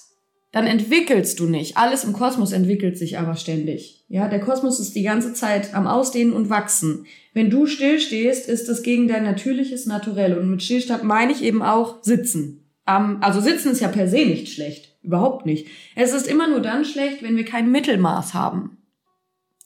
dann 0.51 0.65
entwickelst 0.65 1.39
du 1.39 1.46
nicht. 1.46 1.77
Alles 1.77 2.03
im 2.03 2.13
Kosmos 2.13 2.51
entwickelt 2.51 2.98
sich 2.98 3.20
aber 3.20 3.36
ständig. 3.36 4.03
Ja, 4.08 4.27
der 4.27 4.39
Kosmos 4.39 4.79
ist 4.79 4.96
die 4.96 5.03
ganze 5.03 5.34
Zeit 5.34 5.75
am 5.75 5.86
Ausdehnen 5.86 6.34
und 6.34 6.50
wachsen. 6.50 7.06
Wenn 7.34 7.51
du 7.51 7.68
stillstehst, 7.68 8.50
ist 8.50 8.68
das 8.68 8.82
gegen 8.82 9.08
dein 9.08 9.24
natürliches 9.24 9.86
Naturell. 9.86 10.38
Und 10.38 10.50
mit 10.50 10.63
Stillstand 10.63 11.03
meine 11.03 11.32
ich 11.32 11.44
eben 11.44 11.62
auch 11.62 12.01
sitzen. 12.01 12.65
also 12.86 13.41
sitzen 13.41 13.72
ist 13.72 13.82
ja 13.82 13.89
per 13.89 14.08
se 14.08 14.25
nicht 14.25 14.51
schlecht. 14.51 14.96
Überhaupt 15.03 15.46
nicht. 15.46 15.68
Es 15.96 16.13
ist 16.13 16.27
immer 16.27 16.50
nur 16.50 16.62
dann 16.62 16.84
schlecht, 16.84 17.22
wenn 17.22 17.38
wir 17.38 17.46
kein 17.46 17.72
Mittelmaß 17.72 18.34
haben. 18.34 18.77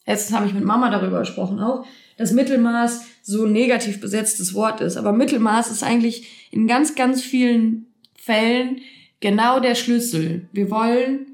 Jetzt 0.06 0.34
habe 0.34 0.46
ich 0.48 0.54
mit 0.54 0.66
Mama 0.66 0.90
darüber 0.90 1.20
gesprochen 1.20 1.62
auch, 1.62 1.86
dass 2.18 2.34
Mittelmaß 2.34 3.06
so 3.22 3.46
negativ 3.46 4.02
besetztes 4.02 4.54
Wort 4.54 4.82
ist. 4.82 4.98
Aber 4.98 5.14
Mittelmaß 5.14 5.72
ist 5.72 5.82
eigentlich 5.82 6.50
in 6.52 6.68
ganz, 6.68 6.96
ganz 6.96 7.22
vielen 7.22 7.88
Fällen 8.16 8.82
genau 9.24 9.62
der 9.62 9.74
Schlüssel. 9.74 10.50
Wir 10.52 10.70
wollen 10.70 11.26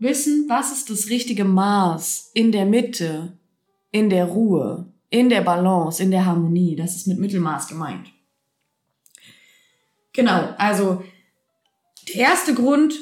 wissen, 0.00 0.46
was 0.48 0.72
ist 0.72 0.90
das 0.90 1.08
richtige 1.10 1.44
Maß 1.44 2.32
in 2.34 2.50
der 2.50 2.66
Mitte, 2.66 3.38
in 3.92 4.10
der 4.10 4.24
Ruhe, 4.24 4.92
in 5.10 5.30
der 5.30 5.42
Balance, 5.42 6.02
in 6.02 6.10
der 6.10 6.26
Harmonie. 6.26 6.74
Das 6.74 6.96
ist 6.96 7.06
mit 7.06 7.20
Mittelmaß 7.20 7.68
gemeint. 7.68 8.10
Genau, 10.12 10.54
also 10.58 11.04
der 12.08 12.22
erste 12.22 12.52
Grund, 12.52 12.94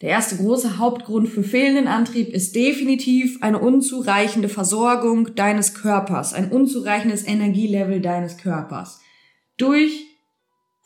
der 0.00 0.08
erste 0.08 0.38
große 0.38 0.78
Hauptgrund 0.78 1.28
für 1.28 1.42
fehlenden 1.42 1.86
Antrieb 1.86 2.28
ist 2.28 2.56
definitiv 2.56 3.42
eine 3.42 3.58
unzureichende 3.58 4.48
Versorgung 4.48 5.34
deines 5.34 5.74
Körpers, 5.74 6.32
ein 6.32 6.50
unzureichendes 6.50 7.28
Energielevel 7.28 8.00
deines 8.00 8.38
Körpers. 8.38 9.02
Durch 9.58 10.06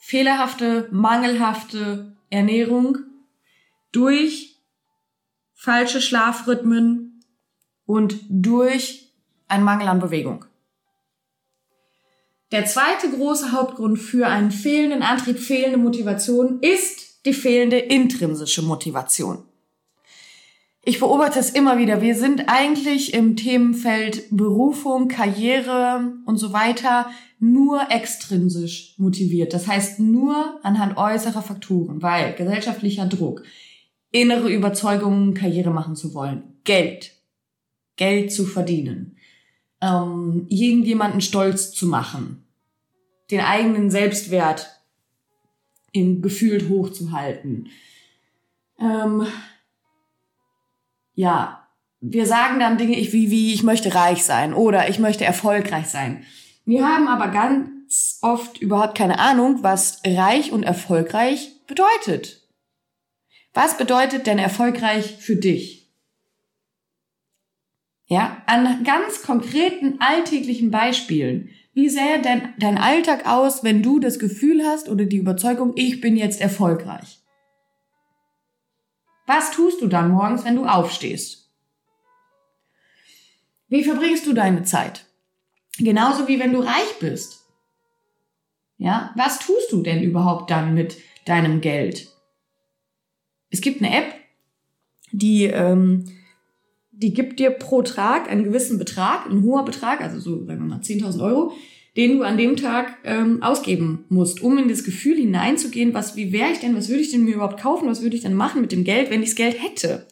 fehlerhafte, 0.00 0.88
mangelhafte 0.90 2.13
Ernährung, 2.34 2.98
durch 3.92 4.56
falsche 5.54 6.00
Schlafrhythmen 6.00 7.24
und 7.86 8.16
durch 8.28 9.12
einen 9.48 9.64
Mangel 9.64 9.88
an 9.88 10.00
Bewegung. 10.00 10.44
Der 12.50 12.66
zweite 12.66 13.10
große 13.10 13.52
Hauptgrund 13.52 13.98
für 13.98 14.26
einen 14.26 14.50
fehlenden 14.50 15.02
Antrieb, 15.02 15.38
fehlende 15.38 15.78
Motivation 15.78 16.60
ist 16.60 17.24
die 17.24 17.32
fehlende 17.32 17.78
intrinsische 17.78 18.62
Motivation. 18.62 19.44
Ich 20.86 21.00
beobachte 21.00 21.38
es 21.38 21.50
immer 21.50 21.78
wieder. 21.78 22.02
Wir 22.02 22.14
sind 22.14 22.44
eigentlich 22.48 23.14
im 23.14 23.36
Themenfeld 23.36 24.24
Berufung, 24.30 25.08
Karriere 25.08 26.12
und 26.26 26.36
so 26.36 26.52
weiter 26.52 27.10
nur 27.38 27.90
extrinsisch 27.90 28.94
motiviert. 28.98 29.54
Das 29.54 29.66
heißt 29.66 29.98
nur 30.00 30.60
anhand 30.62 30.98
äußerer 30.98 31.42
Faktoren, 31.42 32.02
weil 32.02 32.34
gesellschaftlicher 32.34 33.06
Druck, 33.06 33.44
innere 34.10 34.52
Überzeugungen, 34.52 35.32
Karriere 35.32 35.70
machen 35.70 35.96
zu 35.96 36.12
wollen, 36.12 36.42
Geld, 36.64 37.12
Geld 37.96 38.30
zu 38.32 38.44
verdienen, 38.44 39.16
ähm, 39.80 40.46
irgendjemanden 40.48 41.22
stolz 41.22 41.72
zu 41.72 41.86
machen, 41.86 42.44
den 43.30 43.40
eigenen 43.40 43.90
Selbstwert 43.90 44.68
in 45.92 46.20
gefühlt 46.20 46.68
hochzuhalten. 46.68 47.68
Ähm, 48.78 49.26
ja, 51.14 51.68
wir 52.00 52.26
sagen 52.26 52.61
dann 52.61 52.76
Dinge 52.76 52.97
wie, 52.97 53.30
wie 53.30 53.54
ich 53.54 53.62
möchte 53.62 53.94
reich 53.94 54.25
sein 54.25 54.52
oder 54.52 54.88
ich 54.88 54.99
möchte 54.99 55.25
erfolgreich 55.25 55.87
sein. 55.87 56.25
Wir 56.66 56.87
haben 56.87 57.09
aber 57.09 57.28
ganz 57.28 58.18
oft 58.23 58.59
überhaupt 58.59 58.97
keine 58.97 59.18
Ahnung, 59.18 59.62
was 59.62 60.02
reich 60.04 60.52
und 60.52 60.62
erfolgreich 60.62 61.52
bedeutet. 61.66 62.42
Was 63.54 63.78
bedeutet 63.78 64.26
denn 64.26 64.38
erfolgreich 64.38 65.16
für 65.18 65.37
dich? 65.37 65.92
Ja, 68.06 68.42
an 68.47 68.85
ganz 68.85 69.23
konkreten 69.23 69.97
alltäglichen 70.00 70.71
Beispielen. 70.71 71.49
Wie 71.73 71.88
sähe 71.88 72.21
denn 72.21 72.50
dein 72.59 72.78
Alltag 72.78 73.26
aus, 73.26 73.64
wenn 73.64 73.83
du 73.83 73.99
das 73.99 74.18
Gefühl 74.18 74.64
hast 74.64 74.88
oder 74.88 75.06
die 75.06 75.16
Überzeugung, 75.16 75.73
ich 75.76 76.00
bin 76.00 76.16
jetzt 76.16 76.40
erfolgreich? 76.40 77.23
Was 79.26 79.50
tust 79.52 79.80
du 79.80 79.86
dann 79.86 80.10
morgens, 80.10 80.44
wenn 80.44 80.56
du 80.56 80.66
aufstehst? 80.66 81.50
Wie 83.68 83.84
verbringst 83.84 84.26
du 84.26 84.34
deine 84.34 84.62
Zeit? 84.64 85.06
Genauso 85.78 86.28
wie 86.28 86.38
wenn 86.38 86.52
du 86.52 86.60
reich 86.60 86.98
bist. 87.00 87.44
Ja, 88.76 89.12
was 89.16 89.38
tust 89.38 89.72
du 89.72 89.82
denn 89.82 90.02
überhaupt 90.02 90.50
dann 90.50 90.74
mit 90.74 90.98
deinem 91.24 91.60
Geld? 91.60 92.12
Es 93.50 93.60
gibt 93.60 93.82
eine 93.82 93.96
App, 93.96 94.14
die, 95.12 95.44
ähm, 95.44 96.04
die 96.90 97.14
gibt 97.14 97.38
dir 97.38 97.50
pro 97.50 97.82
Tag 97.82 98.28
einen 98.28 98.44
gewissen 98.44 98.78
Betrag, 98.78 99.26
ein 99.26 99.42
hoher 99.42 99.64
Betrag, 99.64 100.00
also 100.00 100.18
so, 100.18 100.44
sagen 100.44 100.60
wir 100.60 100.76
mal, 100.76 100.80
10.000 100.80 101.22
Euro, 101.22 101.52
den 101.96 102.18
du 102.18 102.22
an 102.24 102.36
dem 102.36 102.56
Tag 102.56 102.96
ähm, 103.04 103.42
ausgeben 103.42 104.04
musst, 104.08 104.42
um 104.42 104.58
in 104.58 104.68
das 104.68 104.84
Gefühl 104.84 105.16
hineinzugehen, 105.16 105.94
was, 105.94 106.16
wie 106.16 106.32
wäre 106.32 106.50
ich 106.50 106.58
denn, 106.58 106.76
was 106.76 106.88
würde 106.88 107.02
ich 107.02 107.10
denn 107.10 107.24
mir 107.24 107.36
überhaupt 107.36 107.60
kaufen, 107.60 107.88
was 107.88 108.02
würde 108.02 108.16
ich 108.16 108.22
denn 108.22 108.34
machen 108.34 108.60
mit 108.60 108.72
dem 108.72 108.84
Geld, 108.84 109.10
wenn 109.10 109.22
ich 109.22 109.30
das 109.30 109.36
Geld 109.36 109.62
hätte. 109.62 110.06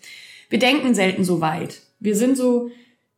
Wir 0.49 0.59
denken 0.59 0.95
selten 0.95 1.25
so 1.25 1.41
weit. 1.41 1.81
Wir 1.99 2.15
sind 2.15 2.37
so 2.37 2.71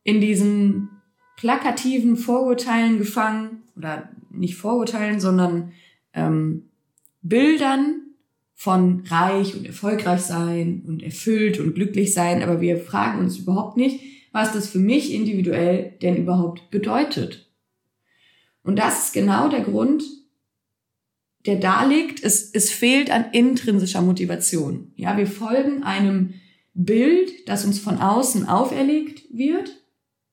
in 0.03 0.21
diesen 0.21 0.89
plakativen 1.37 2.17
Vorurteilen 2.17 2.99
gefangen, 2.99 3.63
oder 3.77 4.09
nicht 4.31 4.57
Vorurteilen, 4.57 5.21
sondern 5.21 5.73
ähm, 6.13 6.65
Bildern 7.23 8.03
von 8.55 9.03
reich 9.09 9.57
und 9.57 9.67
erfolgreich 9.67 10.21
sein 10.21 10.85
und 10.87 11.03
erfüllt 11.03 11.59
und 11.59 11.75
glücklich 11.75 12.15
sein, 12.15 12.43
aber 12.43 12.61
wir 12.61 12.79
fragen 12.79 13.19
uns 13.19 13.39
überhaupt 13.39 13.77
nicht, 13.77 14.01
was 14.33 14.53
das 14.53 14.69
für 14.69 14.79
mich 14.79 15.13
individuell 15.13 15.95
denn 16.03 16.17
überhaupt 16.17 16.71
bedeutet. 16.71 17.47
Und 18.65 18.77
das 18.77 19.07
ist 19.07 19.13
genau 19.13 19.49
der 19.49 19.61
Grund, 19.61 20.03
der 21.47 21.57
da 21.57 21.85
liegt. 21.85 22.25
Es, 22.25 22.51
es 22.51 22.71
fehlt 22.71 23.11
an 23.11 23.27
intrinsischer 23.33 24.01
Motivation. 24.01 24.93
Ja, 24.97 25.17
wir 25.17 25.29
folgen 25.29 25.85
einem 25.85 26.35
Bild, 26.73 27.49
das 27.49 27.65
uns 27.65 27.79
von 27.79 27.99
außen 27.99 28.49
auferlegt 28.49 29.23
wird 29.31 29.71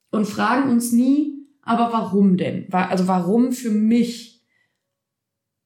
und 0.10 0.26
fragen 0.26 0.72
uns 0.72 0.92
nie, 0.92 1.46
aber 1.62 1.94
warum 1.94 2.38
denn? 2.38 2.72
Also 2.74 3.08
warum 3.08 3.52
für 3.52 3.70
mich? 3.70 4.42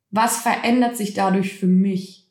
Was 0.09 0.37
verändert 0.37 0.97
sich 0.97 1.13
dadurch 1.13 1.53
für 1.53 1.67
mich? 1.67 2.29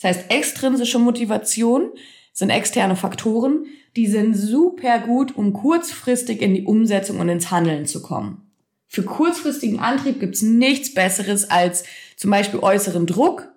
Das 0.00 0.16
heißt, 0.16 0.30
extrinsische 0.30 0.98
Motivation 0.98 1.90
sind 2.32 2.50
externe 2.50 2.96
Faktoren, 2.96 3.66
die 3.96 4.06
sind 4.06 4.34
super 4.34 5.00
gut, 5.00 5.36
um 5.36 5.52
kurzfristig 5.52 6.40
in 6.40 6.54
die 6.54 6.64
Umsetzung 6.64 7.18
und 7.18 7.28
ins 7.28 7.50
Handeln 7.50 7.84
zu 7.86 8.00
kommen. 8.00 8.47
Für 8.88 9.02
kurzfristigen 9.02 9.80
Antrieb 9.80 10.18
gibt's 10.18 10.42
nichts 10.42 10.94
Besseres 10.94 11.50
als 11.50 11.84
zum 12.16 12.30
Beispiel 12.30 12.60
äußeren 12.60 13.06
Druck 13.06 13.48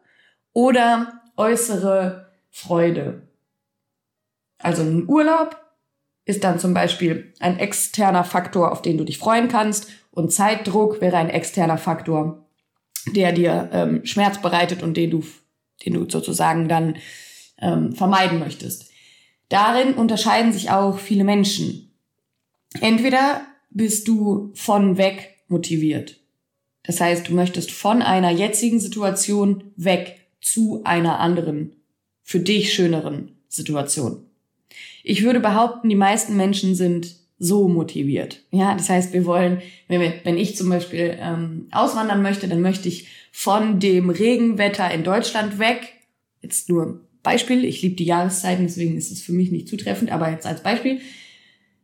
oder 0.54 1.22
äußere 1.38 2.28
Freude. 2.52 3.22
Also 4.58 4.84
ein 4.84 5.08
Urlaub 5.08 5.56
ist 6.26 6.44
dann 6.44 6.60
zum 6.60 6.74
Beispiel 6.74 7.34
ein 7.40 7.58
externer 7.58 8.24
Faktor, 8.26 8.72
auf 8.72 8.82
den 8.82 8.98
du 8.98 9.06
dich 9.06 9.18
freuen 9.18 9.48
kannst. 9.48 9.88
Und 10.12 10.34
Zeitdruck 10.34 11.02
wäre 11.02 11.18
ein 11.18 11.30
externer 11.30 11.78
Faktor, 11.78 12.46
der 13.08 13.32
dir 13.32 13.70
ähm, 13.72 14.06
Schmerz 14.06 14.42
bereitet 14.42 14.84
und 14.84 14.98
den 14.98 15.10
du, 15.10 15.24
den 15.86 15.94
du 15.94 16.10
sozusagen 16.10 16.68
dann 16.68 16.98
ähm, 17.60 17.96
vermeiden 17.96 18.40
möchtest. 18.40 18.92
Darin 19.48 19.94
unterscheiden 19.94 20.54
sich 20.54 20.70
auch 20.70 21.00
viele 21.00 21.24
Menschen. 21.24 21.92
Entweder 22.80 23.42
bist 23.72 24.08
du 24.08 24.51
von 24.54 24.98
weg 24.98 25.38
motiviert. 25.48 26.20
Das 26.84 27.00
heißt, 27.00 27.30
du 27.30 27.34
möchtest 27.34 27.72
von 27.72 28.01
einer 28.01 28.32
jetzigen 28.32 28.80
Situation 28.80 29.63
weg 29.75 30.20
zu 30.42 30.82
einer 30.84 31.20
anderen, 31.20 31.75
für 32.24 32.40
dich 32.40 32.74
schöneren 32.74 33.32
Situation. 33.48 34.25
Ich 35.04 35.24
würde 35.24 35.40
behaupten, 35.40 35.90
die 35.90 35.96
meisten 35.96 36.38
Menschen 36.38 36.75
sind 36.75 37.16
so 37.38 37.68
motiviert. 37.68 38.44
Ja, 38.51 38.75
das 38.75 38.90
heißt, 38.90 39.13
wir 39.13 39.25
wollen, 39.25 39.62
wenn, 39.88 40.00
wir, 40.00 40.13
wenn 40.24 40.38
ich 40.38 40.56
zum 40.56 40.70
Beispiel 40.70 41.18
ähm, 41.20 41.68
auswandern 41.72 42.22
möchte, 42.22 42.48
dann 42.48 42.62
möchte 42.62 42.88
ich 42.88 43.08
von 43.32 43.80
dem 43.80 44.10
Regenwetter 44.10 44.92
in 44.92 45.04
Deutschland 45.04 45.58
weg. 45.58 45.94
Jetzt 46.42 46.70
nur 46.70 47.01
Beispiel. 47.24 47.66
Ich 47.66 47.82
liebe 47.82 47.96
die 47.96 48.06
Jahreszeiten, 48.06 48.66
deswegen 48.66 48.96
ist 48.96 49.12
es 49.12 49.22
für 49.22 49.32
mich 49.32 49.51
nicht 49.51 49.68
zutreffend, 49.68 50.12
aber 50.12 50.30
jetzt 50.30 50.46
als 50.46 50.62
Beispiel 50.62 51.01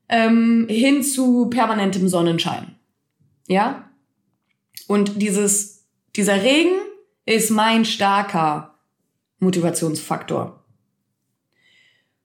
ähm, 0.10 0.68
hin 0.70 1.04
zu 1.04 1.50
permanentem 1.50 2.08
Sonnenschein. 2.08 2.76
Ja? 3.48 3.90
Und 4.88 5.22
dieses, 5.22 5.86
dieser 6.16 6.44
Regen 6.44 6.76
ist 7.26 7.52
mein 7.52 7.86
starker 7.86 8.76
Motivationsfaktor. 9.40 10.64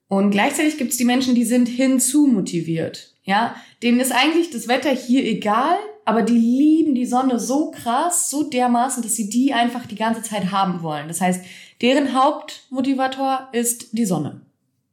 Und 0.09 0.31
gleichzeitig 0.31 0.77
gibt 0.77 0.93
es 0.93 0.99
die 0.99 1.05
Menschen, 1.05 1.35
die 1.35 1.45
sind 1.45 1.69
hinzu 1.69 2.27
motiviert. 2.27 3.15
Ja, 3.25 3.55
denen 3.83 4.01
ist 4.01 4.13
eigentlich 4.13 4.51
das 4.51 4.69
Wetter 4.69 4.91
hier 4.91 5.25
egal, 5.25 5.77
aber 6.05 6.23
die 6.23 6.39
lieben 6.39 6.95
die 6.95 7.07
Sonne 7.07 7.39
so 7.39 7.71
krass, 7.71 8.29
so 8.29 8.43
dermaßen, 8.43 9.03
dass 9.03 9.15
sie 9.15 9.31
die 9.31 9.55
einfach 9.55 9.87
die 9.87 9.95
ganze 9.95 10.23
Zeit 10.23 10.51
haben 10.51 10.83
wollen. 10.83 11.09
Das 11.09 11.21
heißt, 11.21 11.45
Deren 11.83 12.15
Hauptmotivator 12.15 13.49
ist 13.51 13.99
die 13.99 14.05
Sonne 14.05 14.43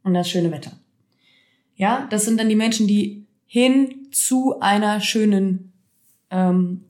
und 0.02 0.16
das 0.16 0.28
schöne 0.28 0.52
Wetter. 0.52 0.72
Ja, 1.80 2.08
das 2.12 2.26
sind 2.26 2.38
dann 2.38 2.50
die 2.50 2.58
Menschen, 2.58 2.88
die 2.88 3.26
hin 3.46 4.10
zu 4.12 4.60
einer 4.60 5.00
schönen 5.00 5.72
ähm, 6.30 6.84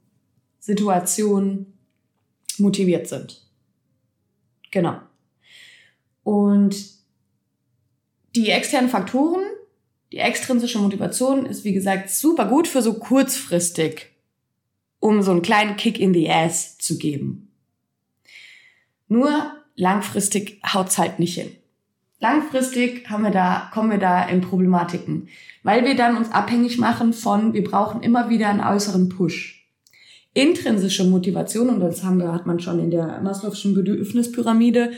Situation 0.60 1.68
motiviert 2.58 3.08
sind. 3.08 3.40
Genau. 4.72 5.00
Und 6.24 6.76
die 8.36 8.50
externen 8.50 8.90
Faktoren, 8.90 9.44
die 10.12 10.18
extrinsische 10.18 10.80
Motivation 10.80 11.46
ist, 11.46 11.64
wie 11.64 11.74
gesagt, 11.74 12.10
super 12.10 12.48
gut 12.48 12.68
für 12.68 12.82
so 12.82 12.96
kurzfristig, 12.96 14.08
um 15.00 15.22
so 15.22 15.30
einen 15.30 15.44
kleinen 15.44 15.78
Kick 15.78 16.00
in 16.00 16.16
the 16.16 16.28
Ass 16.32 16.80
zu 16.80 16.98
geben. 16.98 17.52
Nur 19.08 19.54
langfristig 19.76 20.60
haut's 20.66 20.98
halt 20.98 21.20
nicht 21.20 21.36
hin. 21.36 21.59
Langfristig 22.22 23.10
haben 23.10 23.24
wir 23.24 23.32
da, 23.32 23.70
kommen 23.74 23.92
wir 23.92 23.98
da 23.98 24.24
in 24.28 24.42
Problematiken, 24.42 25.30
weil 25.64 25.86
wir 25.86 25.96
dann 25.96 26.18
uns 26.18 26.32
abhängig 26.32 26.78
machen 26.78 27.14
von, 27.14 27.54
wir 27.54 27.64
brauchen 27.64 28.02
immer 28.02 28.30
wieder 28.30 28.50
einen 28.50 28.60
äußeren 28.60 29.08
Push. 29.08 29.66
Intrinsische 30.34 31.06
Motivation, 31.06 31.70
und 31.70 31.80
das 31.80 32.04
haben 32.04 32.20
wir, 32.20 32.34
hat 32.34 32.46
man 32.46 32.60
schon 32.60 32.80
in 32.80 32.92
der 32.92 33.22
Maslow'schen 33.24 33.74
Bedürfnispyramide 33.74 34.92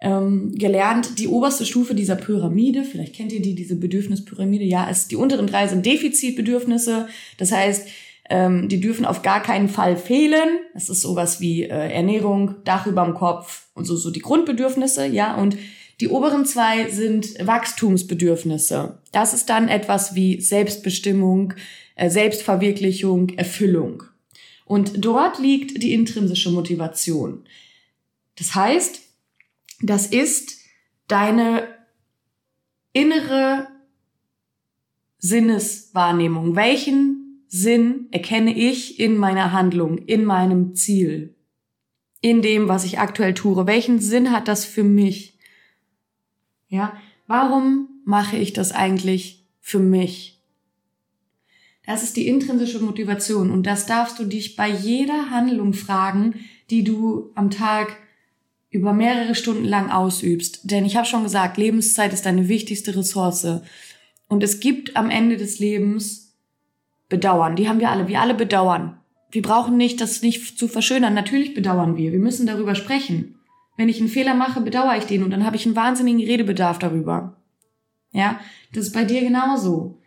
ähm, 0.00 0.52
gelernt, 0.54 1.18
die 1.18 1.28
oberste 1.28 1.64
Stufe 1.64 1.94
dieser 1.94 2.16
Pyramide, 2.16 2.84
vielleicht 2.84 3.14
kennt 3.14 3.32
ihr 3.32 3.40
die, 3.40 3.54
diese 3.54 3.76
Bedürfnispyramide, 3.76 4.64
ja, 4.64 4.88
ist 4.88 5.10
die 5.10 5.16
unteren 5.16 5.46
drei 5.46 5.66
sind 5.66 5.86
Defizitbedürfnisse, 5.86 7.08
das 7.38 7.52
heißt, 7.52 7.88
ähm, 8.28 8.68
die 8.68 8.80
dürfen 8.80 9.06
auf 9.06 9.22
gar 9.22 9.42
keinen 9.42 9.68
Fall 9.68 9.96
fehlen. 9.96 10.58
Das 10.74 10.88
ist 10.88 11.00
sowas 11.00 11.40
wie 11.40 11.62
äh, 11.62 11.68
Ernährung, 11.68 12.56
Dach 12.64 12.86
über 12.86 13.04
dem 13.04 13.14
Kopf 13.14 13.66
und 13.74 13.84
so, 13.84 13.96
so 13.96 14.10
die 14.10 14.20
Grundbedürfnisse, 14.20 15.06
ja, 15.06 15.36
und 15.36 15.56
die 16.00 16.08
oberen 16.08 16.44
zwei 16.44 16.90
sind 16.90 17.46
Wachstumsbedürfnisse. 17.46 18.98
Das 19.12 19.32
ist 19.32 19.48
dann 19.48 19.68
etwas 19.68 20.14
wie 20.14 20.40
Selbstbestimmung, 20.40 21.54
äh, 21.94 22.10
Selbstverwirklichung, 22.10 23.30
Erfüllung. 23.30 24.02
Und 24.66 25.04
dort 25.04 25.38
liegt 25.38 25.82
die 25.82 25.94
intrinsische 25.94 26.50
Motivation. 26.50 27.44
Das 28.36 28.54
heißt, 28.54 29.00
das 29.80 30.06
ist 30.06 30.58
deine 31.08 31.68
innere 32.92 33.68
Sinneswahrnehmung. 35.18 36.56
Welchen 36.56 37.44
Sinn 37.48 38.08
erkenne 38.10 38.54
ich 38.54 39.00
in 39.00 39.16
meiner 39.16 39.52
Handlung, 39.52 39.98
in 39.98 40.24
meinem 40.24 40.74
Ziel, 40.74 41.36
in 42.20 42.42
dem, 42.42 42.68
was 42.68 42.84
ich 42.84 42.98
aktuell 42.98 43.34
tue? 43.34 43.66
Welchen 43.66 43.98
Sinn 43.98 44.32
hat 44.32 44.48
das 44.48 44.64
für 44.64 44.84
mich? 44.84 45.35
Ja, 46.76 46.92
warum 47.26 47.88
mache 48.04 48.36
ich 48.36 48.52
das 48.52 48.72
eigentlich 48.72 49.44
für 49.60 49.78
mich? 49.78 50.38
Das 51.86 52.02
ist 52.02 52.16
die 52.16 52.28
intrinsische 52.28 52.80
Motivation 52.80 53.50
und 53.50 53.64
das 53.64 53.86
darfst 53.86 54.18
du 54.18 54.24
dich 54.24 54.56
bei 54.56 54.68
jeder 54.68 55.30
Handlung 55.30 55.72
fragen, 55.72 56.34
die 56.68 56.84
du 56.84 57.30
am 57.34 57.50
Tag 57.50 57.96
über 58.70 58.92
mehrere 58.92 59.34
Stunden 59.34 59.64
lang 59.64 59.90
ausübst. 59.90 60.70
Denn 60.70 60.84
ich 60.84 60.96
habe 60.96 61.06
schon 61.06 61.22
gesagt, 61.22 61.56
Lebenszeit 61.56 62.12
ist 62.12 62.26
deine 62.26 62.48
wichtigste 62.48 62.94
Ressource. 62.94 63.46
Und 64.28 64.42
es 64.42 64.60
gibt 64.60 64.96
am 64.96 65.08
Ende 65.10 65.36
des 65.36 65.58
Lebens 65.58 66.26
Bedauern. 67.08 67.56
Die 67.56 67.68
haben 67.68 67.80
wir 67.80 67.90
alle. 67.90 68.08
Wir 68.08 68.20
alle 68.20 68.34
bedauern. 68.34 68.98
Wir 69.30 69.42
brauchen 69.42 69.76
nicht, 69.76 70.00
das 70.00 70.22
nicht 70.22 70.58
zu 70.58 70.66
verschönern. 70.68 71.14
Natürlich 71.14 71.54
bedauern 71.54 71.96
wir. 71.96 72.12
Wir 72.12 72.18
müssen 72.18 72.46
darüber 72.46 72.74
sprechen. 72.74 73.35
Wenn 73.76 73.88
ich 73.88 74.00
einen 74.00 74.08
Fehler 74.08 74.34
mache, 74.34 74.60
bedauere 74.60 74.96
ich 74.96 75.04
den 75.04 75.22
und 75.22 75.30
dann 75.30 75.44
habe 75.44 75.56
ich 75.56 75.66
einen 75.66 75.76
wahnsinnigen 75.76 76.24
Redebedarf 76.24 76.78
darüber. 76.78 77.36
Ja, 78.12 78.40
das 78.72 78.86
ist 78.86 78.94
bei 78.94 79.04
dir 79.04 79.20
genauso. 79.20 80.00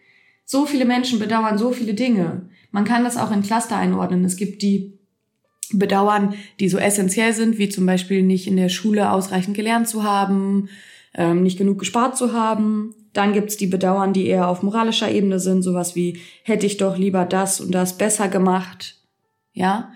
So 0.46 0.66
viele 0.66 0.86
Menschen 0.86 1.20
bedauern 1.20 1.58
so 1.58 1.72
viele 1.72 1.94
Dinge. 1.94 2.50
Man 2.72 2.86
kann 2.86 3.04
das 3.04 3.18
auch 3.18 3.32
in 3.32 3.44
Cluster 3.44 3.78
einordnen. 3.78 4.26
Es 4.26 4.36
gibt 4.36 4.62
die 4.62 5.00
bedauern, 5.72 6.34
die 6.60 6.70
so 6.70 6.78
essentiell 6.78 7.34
sind, 7.34 7.58
wie 7.58 7.70
zum 7.70 7.86
Beispiel 7.86 8.24
nicht 8.24 8.48
in 8.48 8.58
der 8.58 8.70
Schule 8.70 9.12
ausreichend 9.12 9.56
gelernt 9.56 9.88
zu 9.88 10.04
haben, 10.04 10.70
ähm, 11.14 11.44
nicht 11.44 11.58
genug 11.58 11.80
gespart 11.80 12.18
zu 12.18 12.34
haben. 12.34 12.96
Dann 13.14 13.34
gibt's 13.34 13.58
die 13.58 13.68
Bedauern, 13.68 14.14
die 14.14 14.28
eher 14.28 14.48
auf 14.48 14.64
moralischer 14.64 15.12
Ebene 15.12 15.40
sind, 15.40 15.62
sowas 15.62 15.96
wie 15.96 16.20
hätte 16.44 16.66
ich 16.66 16.78
doch 16.78 16.98
lieber 16.98 17.26
das 17.26 17.62
und 17.62 17.72
das 17.72 17.98
besser 17.98 18.28
gemacht. 18.28 18.96
Ja, 19.54 19.92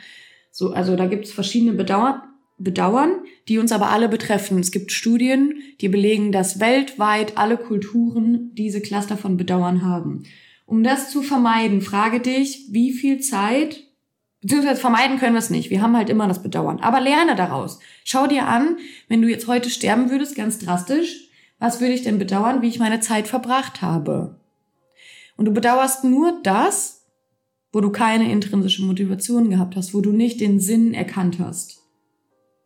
so 0.52 0.74
also 0.74 0.95
da 0.95 1.08
gibt's 1.08 1.32
verschiedene 1.32 1.74
Bedauern, 1.74 2.21
Bedauern, 2.63 3.12
die 3.47 3.58
uns 3.58 3.71
aber 3.71 3.89
alle 3.89 4.10
betreffen. 4.10 4.60
Es 4.60 4.71
gibt 4.71 4.91
Studien, 4.91 5.56
die 5.82 5.89
belegen, 5.89 6.32
dass 6.32 6.60
weltweit 6.60 7.38
alle 7.38 7.58
Kulturen 7.58 8.52
diese 8.54 8.82
Cluster 8.82 9.17
von 9.17 9.38
Bedauern 9.38 9.84
haben. 9.84 10.23
Um 10.65 10.84
das 10.84 11.10
zu 11.10 11.21
vermeiden, 11.21 11.82
frage 11.82 12.19
dich, 12.19 12.67
wie 12.71 12.93
viel 12.93 13.19
Zeit 13.19 13.84
Beziehungsweise 14.43 14.82
vermeiden 14.82 15.19
können 15.19 15.36
wir 15.36 15.39
es 15.39 15.49
nicht. 15.49 15.69
Wir 15.69 15.82
haben 15.82 15.95
halt 15.95 16.10
immer 16.10 16.28
das 16.28 16.43
Bedauern. 16.43 16.82
Aber 16.82 16.99
lerne 16.99 17.36
daraus. 17.36 17.80
Schau 18.04 18.28
dir 18.28 18.45
an, 18.45 18.76
wenn 19.08 19.21
du 19.21 19.30
jetzt 19.30 19.47
heute 19.47 19.69
sterben 19.69 20.10
würdest, 20.10 20.36
ganz 20.36 20.60
drastisch, 20.60 21.30
was 21.60 21.80
würde 21.80 21.93
ich 21.93 22.04
denn 22.04 22.19
bedauern, 22.19 22.62
wie 22.62 22.67
ich 22.67 22.78
meine 22.78 22.99
Zeit 22.99 23.30
verbracht 23.30 23.82
habe? 23.82 24.41
Und 25.38 25.45
du 25.45 25.54
bedauerst 25.54 26.04
nur 26.04 26.41
das, 26.43 27.06
wo 27.71 27.80
du 27.80 27.89
keine 27.89 28.30
intrinsische 28.30 28.84
Motivation 28.84 29.49
gehabt 29.49 29.78
hast, 29.78 29.93
wo 29.93 30.02
du 30.02 30.12
nicht 30.12 30.41
den 30.41 30.60
Sinn 30.60 30.93
erkannt 30.93 31.39
hast. 31.39 31.83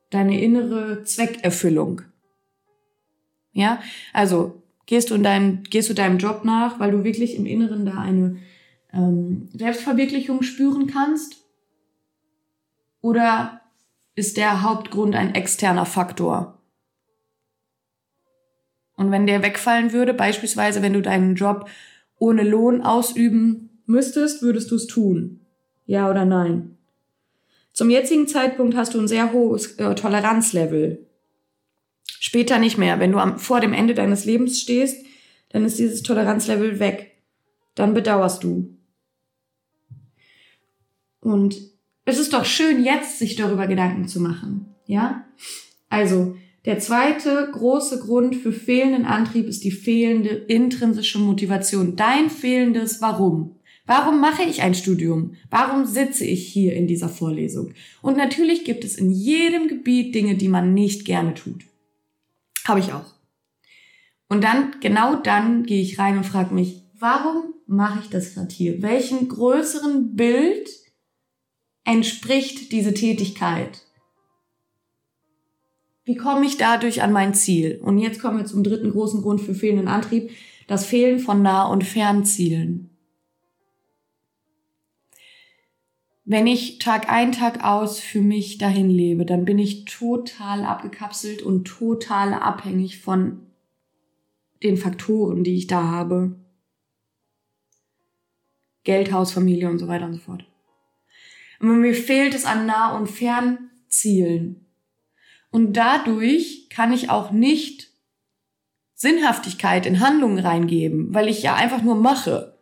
Deine 0.10 0.42
innere 0.42 1.04
Zweckerfüllung. 1.04 2.02
Ja, 3.52 3.82
also 4.14 4.62
gehst 4.86 5.10
du 5.10 5.16
in 5.16 5.24
deinem, 5.24 5.64
gehst 5.64 5.90
du 5.90 5.94
deinem 5.94 6.18
Job 6.18 6.46
nach, 6.46 6.80
weil 6.80 6.92
du 6.92 7.04
wirklich 7.04 7.36
im 7.36 7.46
Inneren 7.46 7.86
da 7.86 7.96
eine 8.00 8.38
ähm, 8.94 9.50
Selbstverwirklichung 9.54 10.44
spüren 10.44 10.88
kannst 10.88 11.44
oder 13.02 13.62
ist 14.16 14.38
der 14.38 14.64
Hauptgrund 14.64 15.16
ein 15.16 15.36
externer 15.36 15.86
Faktor? 15.86 16.62
Und 18.96 19.12
wenn 19.12 19.28
der 19.28 19.44
wegfallen 19.44 19.94
würde, 19.94 20.14
beispielsweise 20.14 20.82
wenn 20.82 20.94
du 20.94 21.02
deinen 21.02 21.36
Job 21.36 21.70
ohne 22.18 22.44
Lohn 22.44 22.82
ausüben 22.82 23.82
müsstest, 23.86 24.42
würdest 24.42 24.72
du 24.72 24.76
es 24.76 24.88
tun? 24.88 25.46
Ja 25.86 26.10
oder 26.10 26.26
nein? 26.26 26.77
Zum 27.78 27.92
jetzigen 27.92 28.28
Zeitpunkt 28.28 28.76
hast 28.76 28.96
du 28.96 29.00
ein 29.00 29.08
sehr 29.08 29.34
hohes 29.34 29.74
äh, 29.74 29.94
Toleranzlevel. 29.94 31.06
Später 32.08 32.58
nicht 32.58 32.80
mehr. 32.80 33.00
Wenn 33.00 33.12
du 33.12 33.20
am, 33.20 33.38
vor 33.38 33.60
dem 33.60 33.72
Ende 33.72 33.94
deines 33.94 34.26
Lebens 34.26 34.60
stehst, 34.60 35.06
dann 35.50 35.64
ist 35.64 35.78
dieses 35.78 36.02
Toleranzlevel 36.02 36.80
weg. 36.80 37.22
Dann 37.76 37.94
bedauerst 37.94 38.44
du. 38.44 38.76
Und 41.20 41.58
es 42.04 42.18
ist 42.18 42.34
doch 42.34 42.46
schön, 42.46 42.84
jetzt 42.84 43.20
sich 43.20 43.36
darüber 43.36 43.68
Gedanken 43.68 44.08
zu 44.08 44.22
machen. 44.22 44.74
Ja? 44.88 45.28
Also, 45.88 46.36
der 46.66 46.80
zweite 46.80 47.48
große 47.52 48.00
Grund 48.00 48.36
für 48.36 48.54
fehlenden 48.54 49.06
Antrieb 49.06 49.46
ist 49.46 49.64
die 49.64 49.70
fehlende 49.70 50.30
intrinsische 50.30 51.20
Motivation. 51.20 51.96
Dein 51.96 52.32
fehlendes 52.32 53.04
Warum. 53.04 53.57
Warum 53.88 54.20
mache 54.20 54.44
ich 54.44 54.62
ein 54.62 54.76
Studium? 54.76 55.36
Warum 55.50 55.86
sitze 55.86 56.26
ich 56.26 56.46
hier 56.48 56.74
in 56.76 56.88
dieser 56.88 57.08
Vorlesung? 57.08 57.74
Und 58.02 58.18
natürlich 58.18 58.66
gibt 58.66 58.84
es 58.84 58.98
in 58.98 59.10
jedem 59.10 59.70
Gebiet 59.70 60.14
Dinge, 60.14 60.36
die 60.36 60.50
man 60.50 60.74
nicht 60.74 61.06
gerne 61.06 61.34
tut. 61.34 61.64
Habe 62.66 62.82
ich 62.82 62.92
auch. 62.92 63.14
Und 64.28 64.44
dann, 64.44 64.76
genau 64.82 65.16
dann 65.16 65.64
gehe 65.64 65.82
ich 65.82 65.98
rein 65.98 66.18
und 66.18 66.26
frage 66.26 66.54
mich, 66.54 66.84
warum 67.00 67.54
mache 67.66 68.02
ich 68.04 68.10
das 68.10 68.34
gerade 68.34 68.54
hier? 68.54 68.82
Welchen 68.82 69.30
größeren 69.30 70.16
Bild 70.16 70.70
entspricht 71.86 72.74
diese 72.74 72.94
Tätigkeit? 72.94 73.84
Wie 76.04 76.16
komme 76.16 76.46
ich 76.46 76.58
dadurch 76.58 77.02
an 77.02 77.14
mein 77.14 77.34
Ziel? 77.34 77.80
Und 77.82 78.00
jetzt 78.00 78.22
kommen 78.22 78.38
wir 78.38 78.46
zum 78.46 78.64
dritten 78.64 78.92
großen 78.92 79.22
Grund 79.22 79.40
für 79.40 79.56
fehlenden 79.56 79.88
Antrieb, 79.88 80.32
das 80.68 80.86
Fehlen 80.86 81.20
von 81.20 81.42
Nah- 81.42 81.68
und 81.68 81.86
Fernzielen. 81.86 82.87
Wenn 86.30 86.46
ich 86.46 86.80
Tag 86.80 87.10
ein, 87.10 87.32
Tag 87.32 87.64
aus 87.64 88.02
für 88.02 88.20
mich 88.20 88.58
dahin 88.58 88.90
lebe, 88.90 89.26
dann 89.26 89.46
bin 89.46 89.58
ich 89.58 89.86
total 89.86 90.66
abgekapselt 90.66 91.42
und 91.42 91.64
total 91.64 92.34
abhängig 92.34 93.00
von 93.00 93.48
den 94.62 94.76
Faktoren, 94.76 95.46
die 95.46 95.56
ich 95.56 95.68
da 95.68 95.84
habe. 95.84 96.36
Geld, 98.84 99.14
Haus, 99.14 99.32
Familie 99.32 99.70
und 99.70 99.80
so 99.80 99.88
weiter 99.88 100.04
und 100.06 100.16
so 100.16 100.20
fort. 100.20 100.46
Aber 101.62 101.72
mir 101.72 101.94
fehlt 101.94 102.36
es 102.36 102.44
an 102.44 102.66
Nah- 102.66 102.98
und 102.98 103.08
Fernzielen. 103.08 104.66
Und 105.50 105.78
dadurch 105.78 106.68
kann 106.70 106.92
ich 106.92 107.10
auch 107.10 107.32
nicht 107.32 107.90
Sinnhaftigkeit 108.96 109.86
in 109.86 110.02
Handlungen 110.02 110.40
reingeben, 110.40 111.14
weil 111.14 111.30
ich 111.30 111.42
ja 111.42 111.56
einfach 111.56 111.84
nur 111.84 111.96
mache. 111.96 112.57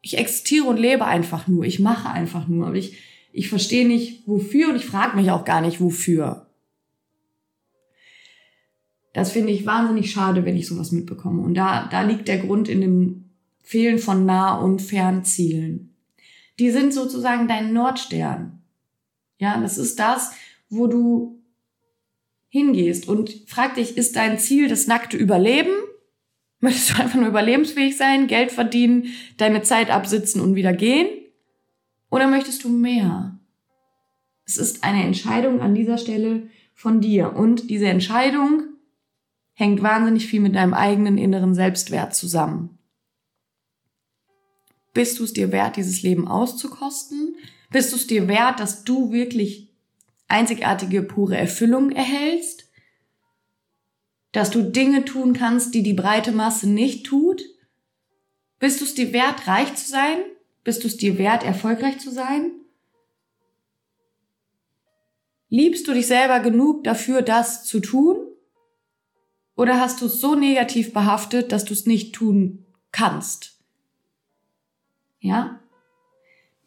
Ich 0.00 0.16
existiere 0.16 0.66
und 0.66 0.76
lebe 0.76 1.04
einfach 1.04 1.48
nur. 1.48 1.64
Ich 1.64 1.80
mache 1.80 2.10
einfach 2.10 2.48
nur. 2.48 2.66
Aber 2.66 2.76
ich, 2.76 2.98
ich 3.32 3.48
verstehe 3.48 3.86
nicht, 3.86 4.26
wofür 4.26 4.70
und 4.70 4.76
ich 4.76 4.86
frage 4.86 5.16
mich 5.16 5.30
auch 5.30 5.44
gar 5.44 5.60
nicht, 5.60 5.80
wofür. 5.80 6.46
Das 9.12 9.32
finde 9.32 9.52
ich 9.52 9.66
wahnsinnig 9.66 10.10
schade, 10.10 10.44
wenn 10.44 10.56
ich 10.56 10.66
sowas 10.66 10.92
mitbekomme. 10.92 11.42
Und 11.42 11.54
da, 11.54 11.88
da 11.90 12.02
liegt 12.02 12.28
der 12.28 12.38
Grund 12.38 12.68
in 12.68 12.80
dem 12.80 13.24
Fehlen 13.62 13.98
von 13.98 14.24
Nah- 14.24 14.58
und 14.58 14.80
Fernzielen. 14.80 15.96
Die 16.58 16.70
sind 16.70 16.92
sozusagen 16.92 17.48
dein 17.48 17.72
Nordstern. 17.72 18.62
Ja, 19.38 19.60
das 19.60 19.78
ist 19.78 19.98
das, 19.98 20.32
wo 20.68 20.86
du 20.86 21.42
hingehst 22.48 23.08
und 23.08 23.30
frag 23.46 23.74
dich, 23.74 23.96
ist 23.96 24.16
dein 24.16 24.38
Ziel 24.38 24.68
das 24.68 24.86
nackte 24.86 25.16
Überleben? 25.16 25.72
Möchtest 26.60 26.90
du 26.90 27.02
einfach 27.02 27.18
nur 27.18 27.28
überlebensfähig 27.28 27.96
sein, 27.96 28.26
Geld 28.26 28.50
verdienen, 28.50 29.06
deine 29.36 29.62
Zeit 29.62 29.90
absitzen 29.90 30.40
und 30.40 30.54
wieder 30.54 30.72
gehen? 30.72 31.08
Oder 32.10 32.26
möchtest 32.26 32.64
du 32.64 32.68
mehr? 32.68 33.38
Es 34.44 34.56
ist 34.56 34.82
eine 34.82 35.04
Entscheidung 35.04 35.60
an 35.60 35.74
dieser 35.74 35.98
Stelle 35.98 36.48
von 36.74 37.00
dir. 37.00 37.34
Und 37.36 37.70
diese 37.70 37.86
Entscheidung 37.86 38.64
hängt 39.52 39.82
wahnsinnig 39.82 40.26
viel 40.26 40.40
mit 40.40 40.54
deinem 40.54 40.74
eigenen 40.74 41.18
inneren 41.18 41.54
Selbstwert 41.54 42.14
zusammen. 42.14 42.78
Bist 44.94 45.18
du 45.18 45.24
es 45.24 45.32
dir 45.32 45.52
wert, 45.52 45.76
dieses 45.76 46.02
Leben 46.02 46.26
auszukosten? 46.26 47.36
Bist 47.70 47.92
du 47.92 47.96
es 47.96 48.06
dir 48.06 48.26
wert, 48.26 48.58
dass 48.58 48.84
du 48.84 49.12
wirklich 49.12 49.70
einzigartige, 50.28 51.02
pure 51.02 51.36
Erfüllung 51.36 51.90
erhältst? 51.92 52.67
Dass 54.38 54.50
du 54.50 54.62
Dinge 54.62 55.04
tun 55.04 55.32
kannst, 55.32 55.74
die 55.74 55.82
die 55.82 55.94
breite 55.94 56.30
Masse 56.30 56.68
nicht 56.68 57.04
tut? 57.04 57.42
Bist 58.60 58.80
du 58.80 58.84
es 58.84 58.94
dir 58.94 59.12
wert, 59.12 59.48
reich 59.48 59.74
zu 59.74 59.90
sein? 59.90 60.18
Bist 60.62 60.84
du 60.84 60.86
es 60.86 60.96
dir 60.96 61.18
wert, 61.18 61.42
erfolgreich 61.42 61.98
zu 61.98 62.12
sein? 62.12 62.52
Liebst 65.48 65.88
du 65.88 65.92
dich 65.92 66.06
selber 66.06 66.38
genug 66.38 66.84
dafür, 66.84 67.22
das 67.22 67.64
zu 67.64 67.80
tun? 67.80 68.16
Oder 69.56 69.80
hast 69.80 70.02
du 70.02 70.06
es 70.06 70.20
so 70.20 70.36
negativ 70.36 70.92
behaftet, 70.92 71.50
dass 71.50 71.64
du 71.64 71.72
es 71.72 71.84
nicht 71.86 72.14
tun 72.14 72.64
kannst? 72.92 73.58
Ja? 75.18 75.58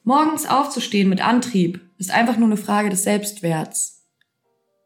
Morgens 0.04 0.46
aufzustehen 0.46 1.08
mit 1.08 1.26
Antrieb 1.26 1.80
ist 1.98 2.12
einfach 2.12 2.36
nur 2.36 2.50
eine 2.50 2.58
Frage 2.58 2.90
des 2.90 3.04
Selbstwerts. 3.04 4.06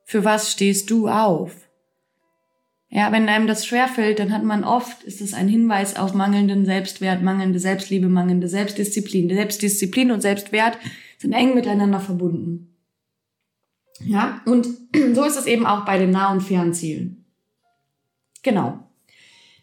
Für 0.03 0.23
was 0.23 0.51
stehst 0.51 0.91
du 0.91 1.09
auf? 1.09 1.64
Ja, 2.95 3.11
wenn 3.11 3.27
einem 3.27 3.45
das 3.45 3.65
schwerfällt, 3.65 4.19
dann 4.19 4.31
hat 4.31 4.45
man 4.45 4.63
oft, 4.63 5.03
ist 5.03 5.19
es 5.19 5.33
ein 5.33 5.49
Hinweis 5.49 5.97
auf 5.97 6.13
mangelnden 6.13 6.65
Selbstwert, 6.65 7.21
mangelnde 7.21 7.59
Selbstliebe, 7.59 8.07
mangelnde 8.07 8.47
Selbstdisziplin. 8.47 9.27
Selbstdisziplin 9.27 10.11
und 10.11 10.21
Selbstwert 10.21 10.77
sind 11.17 11.33
eng 11.33 11.55
miteinander 11.55 11.99
verbunden. 11.99 12.73
Ja, 13.99 14.41
und 14.45 14.67
so 15.13 15.25
ist 15.25 15.35
es 15.35 15.45
eben 15.45 15.65
auch 15.65 15.83
bei 15.83 15.97
den 15.97 16.11
nah- 16.11 16.31
und 16.31 16.39
Fernzielen. 16.39 17.25
Genau. 18.43 18.79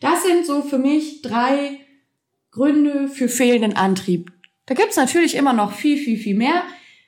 Das 0.00 0.24
sind 0.24 0.44
so 0.44 0.60
für 0.60 0.78
mich 0.78 1.22
drei 1.22 1.78
Gründe 2.50 3.08
für 3.08 3.30
fehlenden 3.30 3.74
Antrieb. 3.74 4.30
Da 4.66 4.74
gibt's 4.74 4.96
natürlich 4.96 5.36
immer 5.36 5.54
noch 5.54 5.72
viel, 5.72 5.96
viel, 5.96 6.18
viel 6.18 6.36
mehr, 6.36 6.64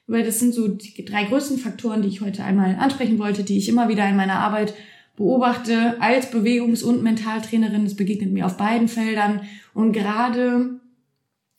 weil 0.07 0.25
das 0.25 0.39
sind 0.39 0.55
so 0.55 0.69
die 0.69 1.05
drei 1.05 1.25
größten 1.25 1.59
Faktoren, 1.59 2.01
die 2.01 2.09
ich 2.09 2.23
heute 2.23 2.45
einmal 2.45 2.77
ansprechen 2.77 3.19
wollte, 3.19 3.45
die 3.45 3.59
ich 3.59 3.69
immer 3.69 3.91
wieder 3.91 4.09
in 4.09 4.17
meiner 4.17 4.39
Arbeit 4.39 4.73
beobachte 5.17 6.01
als 6.01 6.31
Bewegungs- 6.31 6.83
und 6.83 7.03
Mentaltrainerin. 7.03 7.85
Das 7.85 7.95
begegnet 7.95 8.33
mir 8.33 8.47
auf 8.47 8.57
beiden 8.57 8.89
Feldern. 8.89 9.43
Und 9.73 9.93
gerade 9.93 10.81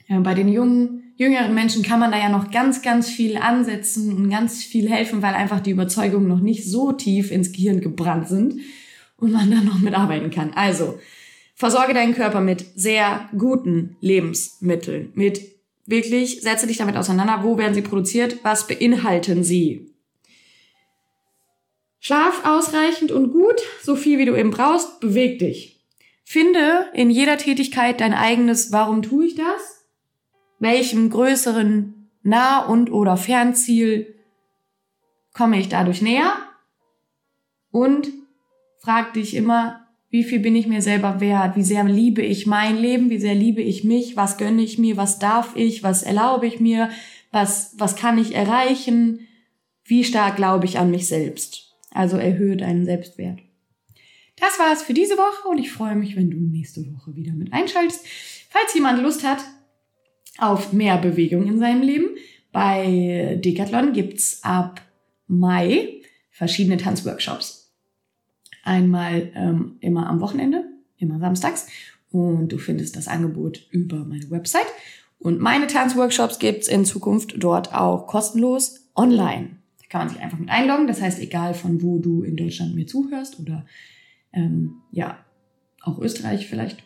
bei 0.10 0.34
den 0.34 0.50
jungen, 0.50 1.14
jüngeren 1.16 1.54
Menschen 1.54 1.84
kann 1.84 2.00
man 2.00 2.12
da 2.12 2.18
ja 2.18 2.30
noch 2.30 2.52
ganz, 2.52 2.82
ganz 2.82 3.10
viel 3.10 3.38
ansetzen 3.38 4.14
und 4.16 4.30
ganz 4.30 4.64
viel 4.64 4.90
helfen, 4.90 5.22
weil 5.22 5.34
einfach 5.34 5.62
die 5.62 5.72
Überzeugungen 5.72 6.28
noch 6.28 6.42
nicht 6.42 6.70
so 6.70 6.92
tief 6.92 7.32
ins 7.32 7.52
Gehirn 7.52 7.82
gebrannt 7.82 8.28
sind 8.28 8.60
und 9.18 9.32
man 9.32 9.50
da 9.50 9.62
noch 9.62 9.80
mitarbeiten 9.80 10.30
kann. 10.30 10.54
Also, 10.54 11.00
versorge 11.56 11.94
deinen 11.94 12.14
Körper 12.14 12.42
mit 12.42 12.66
sehr 12.76 13.30
guten 13.38 13.96
Lebensmitteln, 14.02 15.12
mit 15.16 15.42
wirklich, 15.86 16.42
setze 16.42 16.68
dich 16.68 16.78
damit 16.78 16.98
auseinander, 16.98 17.44
wo 17.44 17.58
werden 17.58 17.74
sie 17.74 17.82
produziert, 17.82 18.40
was 18.44 18.68
beinhalten 18.68 19.44
sie. 19.44 19.95
Schlaf 22.06 22.46
ausreichend 22.46 23.12
und 23.12 23.32
gut, 23.32 23.60
so 23.82 23.96
viel 23.96 24.20
wie 24.20 24.26
du 24.26 24.36
eben 24.36 24.52
brauchst, 24.52 25.00
beweg 25.00 25.40
dich. 25.40 25.84
Finde 26.24 26.86
in 26.94 27.10
jeder 27.10 27.40
Tätigkeit 27.40 28.00
dein 28.00 28.14
eigenes 28.14 28.72
Warum 28.72 29.02
tue 29.02 29.26
ich 29.26 29.34
das? 29.34 29.88
Welchem 30.60 31.10
größeren 31.10 32.12
Nah- 32.22 32.68
und 32.68 32.92
oder 32.92 33.18
Fernziel 33.18 34.14
komme 35.34 35.60
ich 35.60 35.68
dadurch 35.68 36.04
näher? 36.04 36.34
Und 37.72 38.10
frag 38.78 39.14
dich 39.14 39.34
immer, 39.34 39.88
wie 40.12 40.24
viel 40.24 40.42
bin 40.42 40.56
ich 40.56 40.68
mir 40.68 40.84
selber 40.84 41.20
wert? 41.22 41.56
Wie 41.56 41.64
sehr 41.64 41.86
liebe 41.86 42.22
ich 42.22 42.46
mein 42.46 42.78
Leben? 42.78 43.10
Wie 43.10 43.20
sehr 43.20 43.34
liebe 43.34 43.64
ich 43.64 43.84
mich? 43.84 44.16
Was 44.16 44.38
gönne 44.38 44.62
ich 44.62 44.78
mir? 44.78 44.96
Was 44.96 45.18
darf 45.18 45.56
ich? 45.56 45.82
Was 45.82 46.04
erlaube 46.04 46.46
ich 46.46 46.60
mir? 46.60 46.92
Was, 47.32 47.74
was 47.80 47.96
kann 47.96 48.20
ich 48.20 48.36
erreichen? 48.36 49.28
Wie 49.84 50.04
stark 50.04 50.36
glaube 50.36 50.66
ich 50.66 50.78
an 50.78 50.92
mich 50.92 51.08
selbst? 51.08 51.65
Also 51.96 52.18
erhöhe 52.18 52.58
deinen 52.58 52.84
Selbstwert. 52.84 53.40
Das 54.36 54.60
war 54.60 54.74
es 54.74 54.84
für 54.84 54.94
diese 54.94 55.16
Woche 55.16 55.48
und 55.48 55.60
ich 55.60 55.72
freue 55.72 55.96
mich, 55.96 56.18
wenn 56.18 56.30
du 56.30 56.38
nächste 56.38 56.82
Woche 56.94 57.16
wieder 57.16 57.32
mit 57.32 57.54
einschaltest. 57.54 58.06
Falls 58.50 58.74
jemand 58.74 59.02
Lust 59.02 59.24
hat 59.26 59.40
auf 60.38 60.74
mehr 60.74 60.98
Bewegung 60.98 61.48
in 61.48 61.58
seinem 61.58 61.82
Leben, 61.82 62.08
bei 62.52 63.40
Decathlon 63.44 63.94
gibt's 63.94 64.44
ab 64.44 64.82
Mai 65.28 66.02
verschiedene 66.32 66.76
Tanzworkshops. 66.76 67.74
Einmal 68.64 69.32
ähm, 69.34 69.78
immer 69.80 70.08
am 70.08 70.20
Wochenende, 70.20 70.66
immer 70.98 71.20
samstags. 71.20 71.68
Und 72.12 72.50
du 72.50 72.58
findest 72.58 72.98
das 72.98 73.08
Angebot 73.08 73.68
über 73.72 74.04
meine 74.04 74.30
Website. 74.32 74.68
Und 75.18 75.40
meine 75.40 75.68
Tanzworkshops 75.68 76.40
gibt's 76.40 76.68
in 76.68 76.84
Zukunft 76.84 77.36
dort 77.38 77.74
auch 77.74 78.06
kostenlos 78.06 78.90
online. 78.96 79.55
Kann 79.96 80.08
man 80.08 80.14
sich 80.14 80.22
einfach 80.22 80.38
mit 80.38 80.50
einloggen. 80.50 80.88
Das 80.88 81.02
heißt, 81.02 81.22
egal 81.22 81.54
von 81.54 81.82
wo 81.82 82.00
du 82.00 82.22
in 82.22 82.36
Deutschland 82.36 82.76
mir 82.76 82.86
zuhörst 82.86 83.40
oder 83.40 83.66
ähm, 84.34 84.82
ja, 84.92 85.20
auch 85.82 86.00
Österreich 86.00 86.48
vielleicht, 86.48 86.84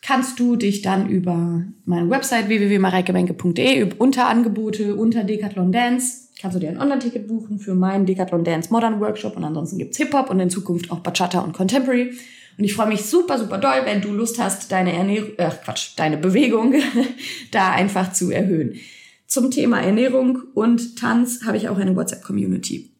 kannst 0.00 0.38
du 0.38 0.54
dich 0.54 0.82
dann 0.82 1.10
über 1.10 1.64
meine 1.84 2.08
Website 2.08 2.46
www.mareikemenke.de 2.46 3.94
unter 3.98 4.28
Angebote, 4.28 4.94
unter 4.94 5.24
Decathlon 5.24 5.72
Dance, 5.72 6.28
kannst 6.40 6.54
du 6.54 6.60
dir 6.60 6.68
ein 6.68 6.80
Online-Ticket 6.80 7.26
buchen 7.26 7.58
für 7.58 7.74
meinen 7.74 8.06
Decathlon 8.06 8.44
Dance 8.44 8.70
Modern 8.72 9.00
Workshop 9.00 9.36
und 9.36 9.42
ansonsten 9.42 9.78
gibt's 9.78 9.96
Hip-Hop 9.96 10.30
und 10.30 10.38
in 10.38 10.50
Zukunft 10.50 10.92
auch 10.92 11.00
Bachata 11.00 11.40
und 11.40 11.52
Contemporary. 11.52 12.12
Und 12.58 12.62
ich 12.62 12.74
freue 12.74 12.86
mich 12.86 13.02
super, 13.06 13.40
super 13.40 13.58
doll, 13.58 13.80
wenn 13.86 14.02
du 14.02 14.12
Lust 14.12 14.38
hast, 14.38 14.70
deine 14.70 14.92
Ernährung, 14.92 15.30
äh, 15.36 15.50
Quatsch, 15.64 15.94
deine 15.96 16.16
Bewegung 16.16 16.76
da 17.50 17.72
einfach 17.72 18.12
zu 18.12 18.30
erhöhen. 18.30 18.78
Zum 19.26 19.50
Thema 19.50 19.80
Ernährung 19.80 20.42
und 20.54 20.98
Tanz 20.98 21.44
habe 21.44 21.56
ich 21.56 21.68
auch 21.68 21.78
eine 21.78 21.96
WhatsApp-Community. 21.96 22.92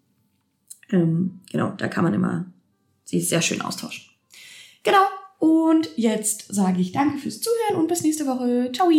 Ähm, 0.90 1.40
genau, 1.50 1.70
da 1.76 1.88
kann 1.88 2.04
man 2.04 2.14
immer 2.14 2.46
sich 3.04 3.28
sehr 3.28 3.42
schön 3.42 3.60
austauschen. 3.60 4.04
Genau, 4.82 5.04
und 5.38 5.90
jetzt 5.96 6.52
sage 6.52 6.80
ich 6.80 6.92
danke 6.92 7.18
fürs 7.18 7.40
Zuhören 7.40 7.80
und 7.80 7.88
bis 7.88 8.02
nächste 8.02 8.26
Woche. 8.26 8.70
Ciao! 8.72 8.90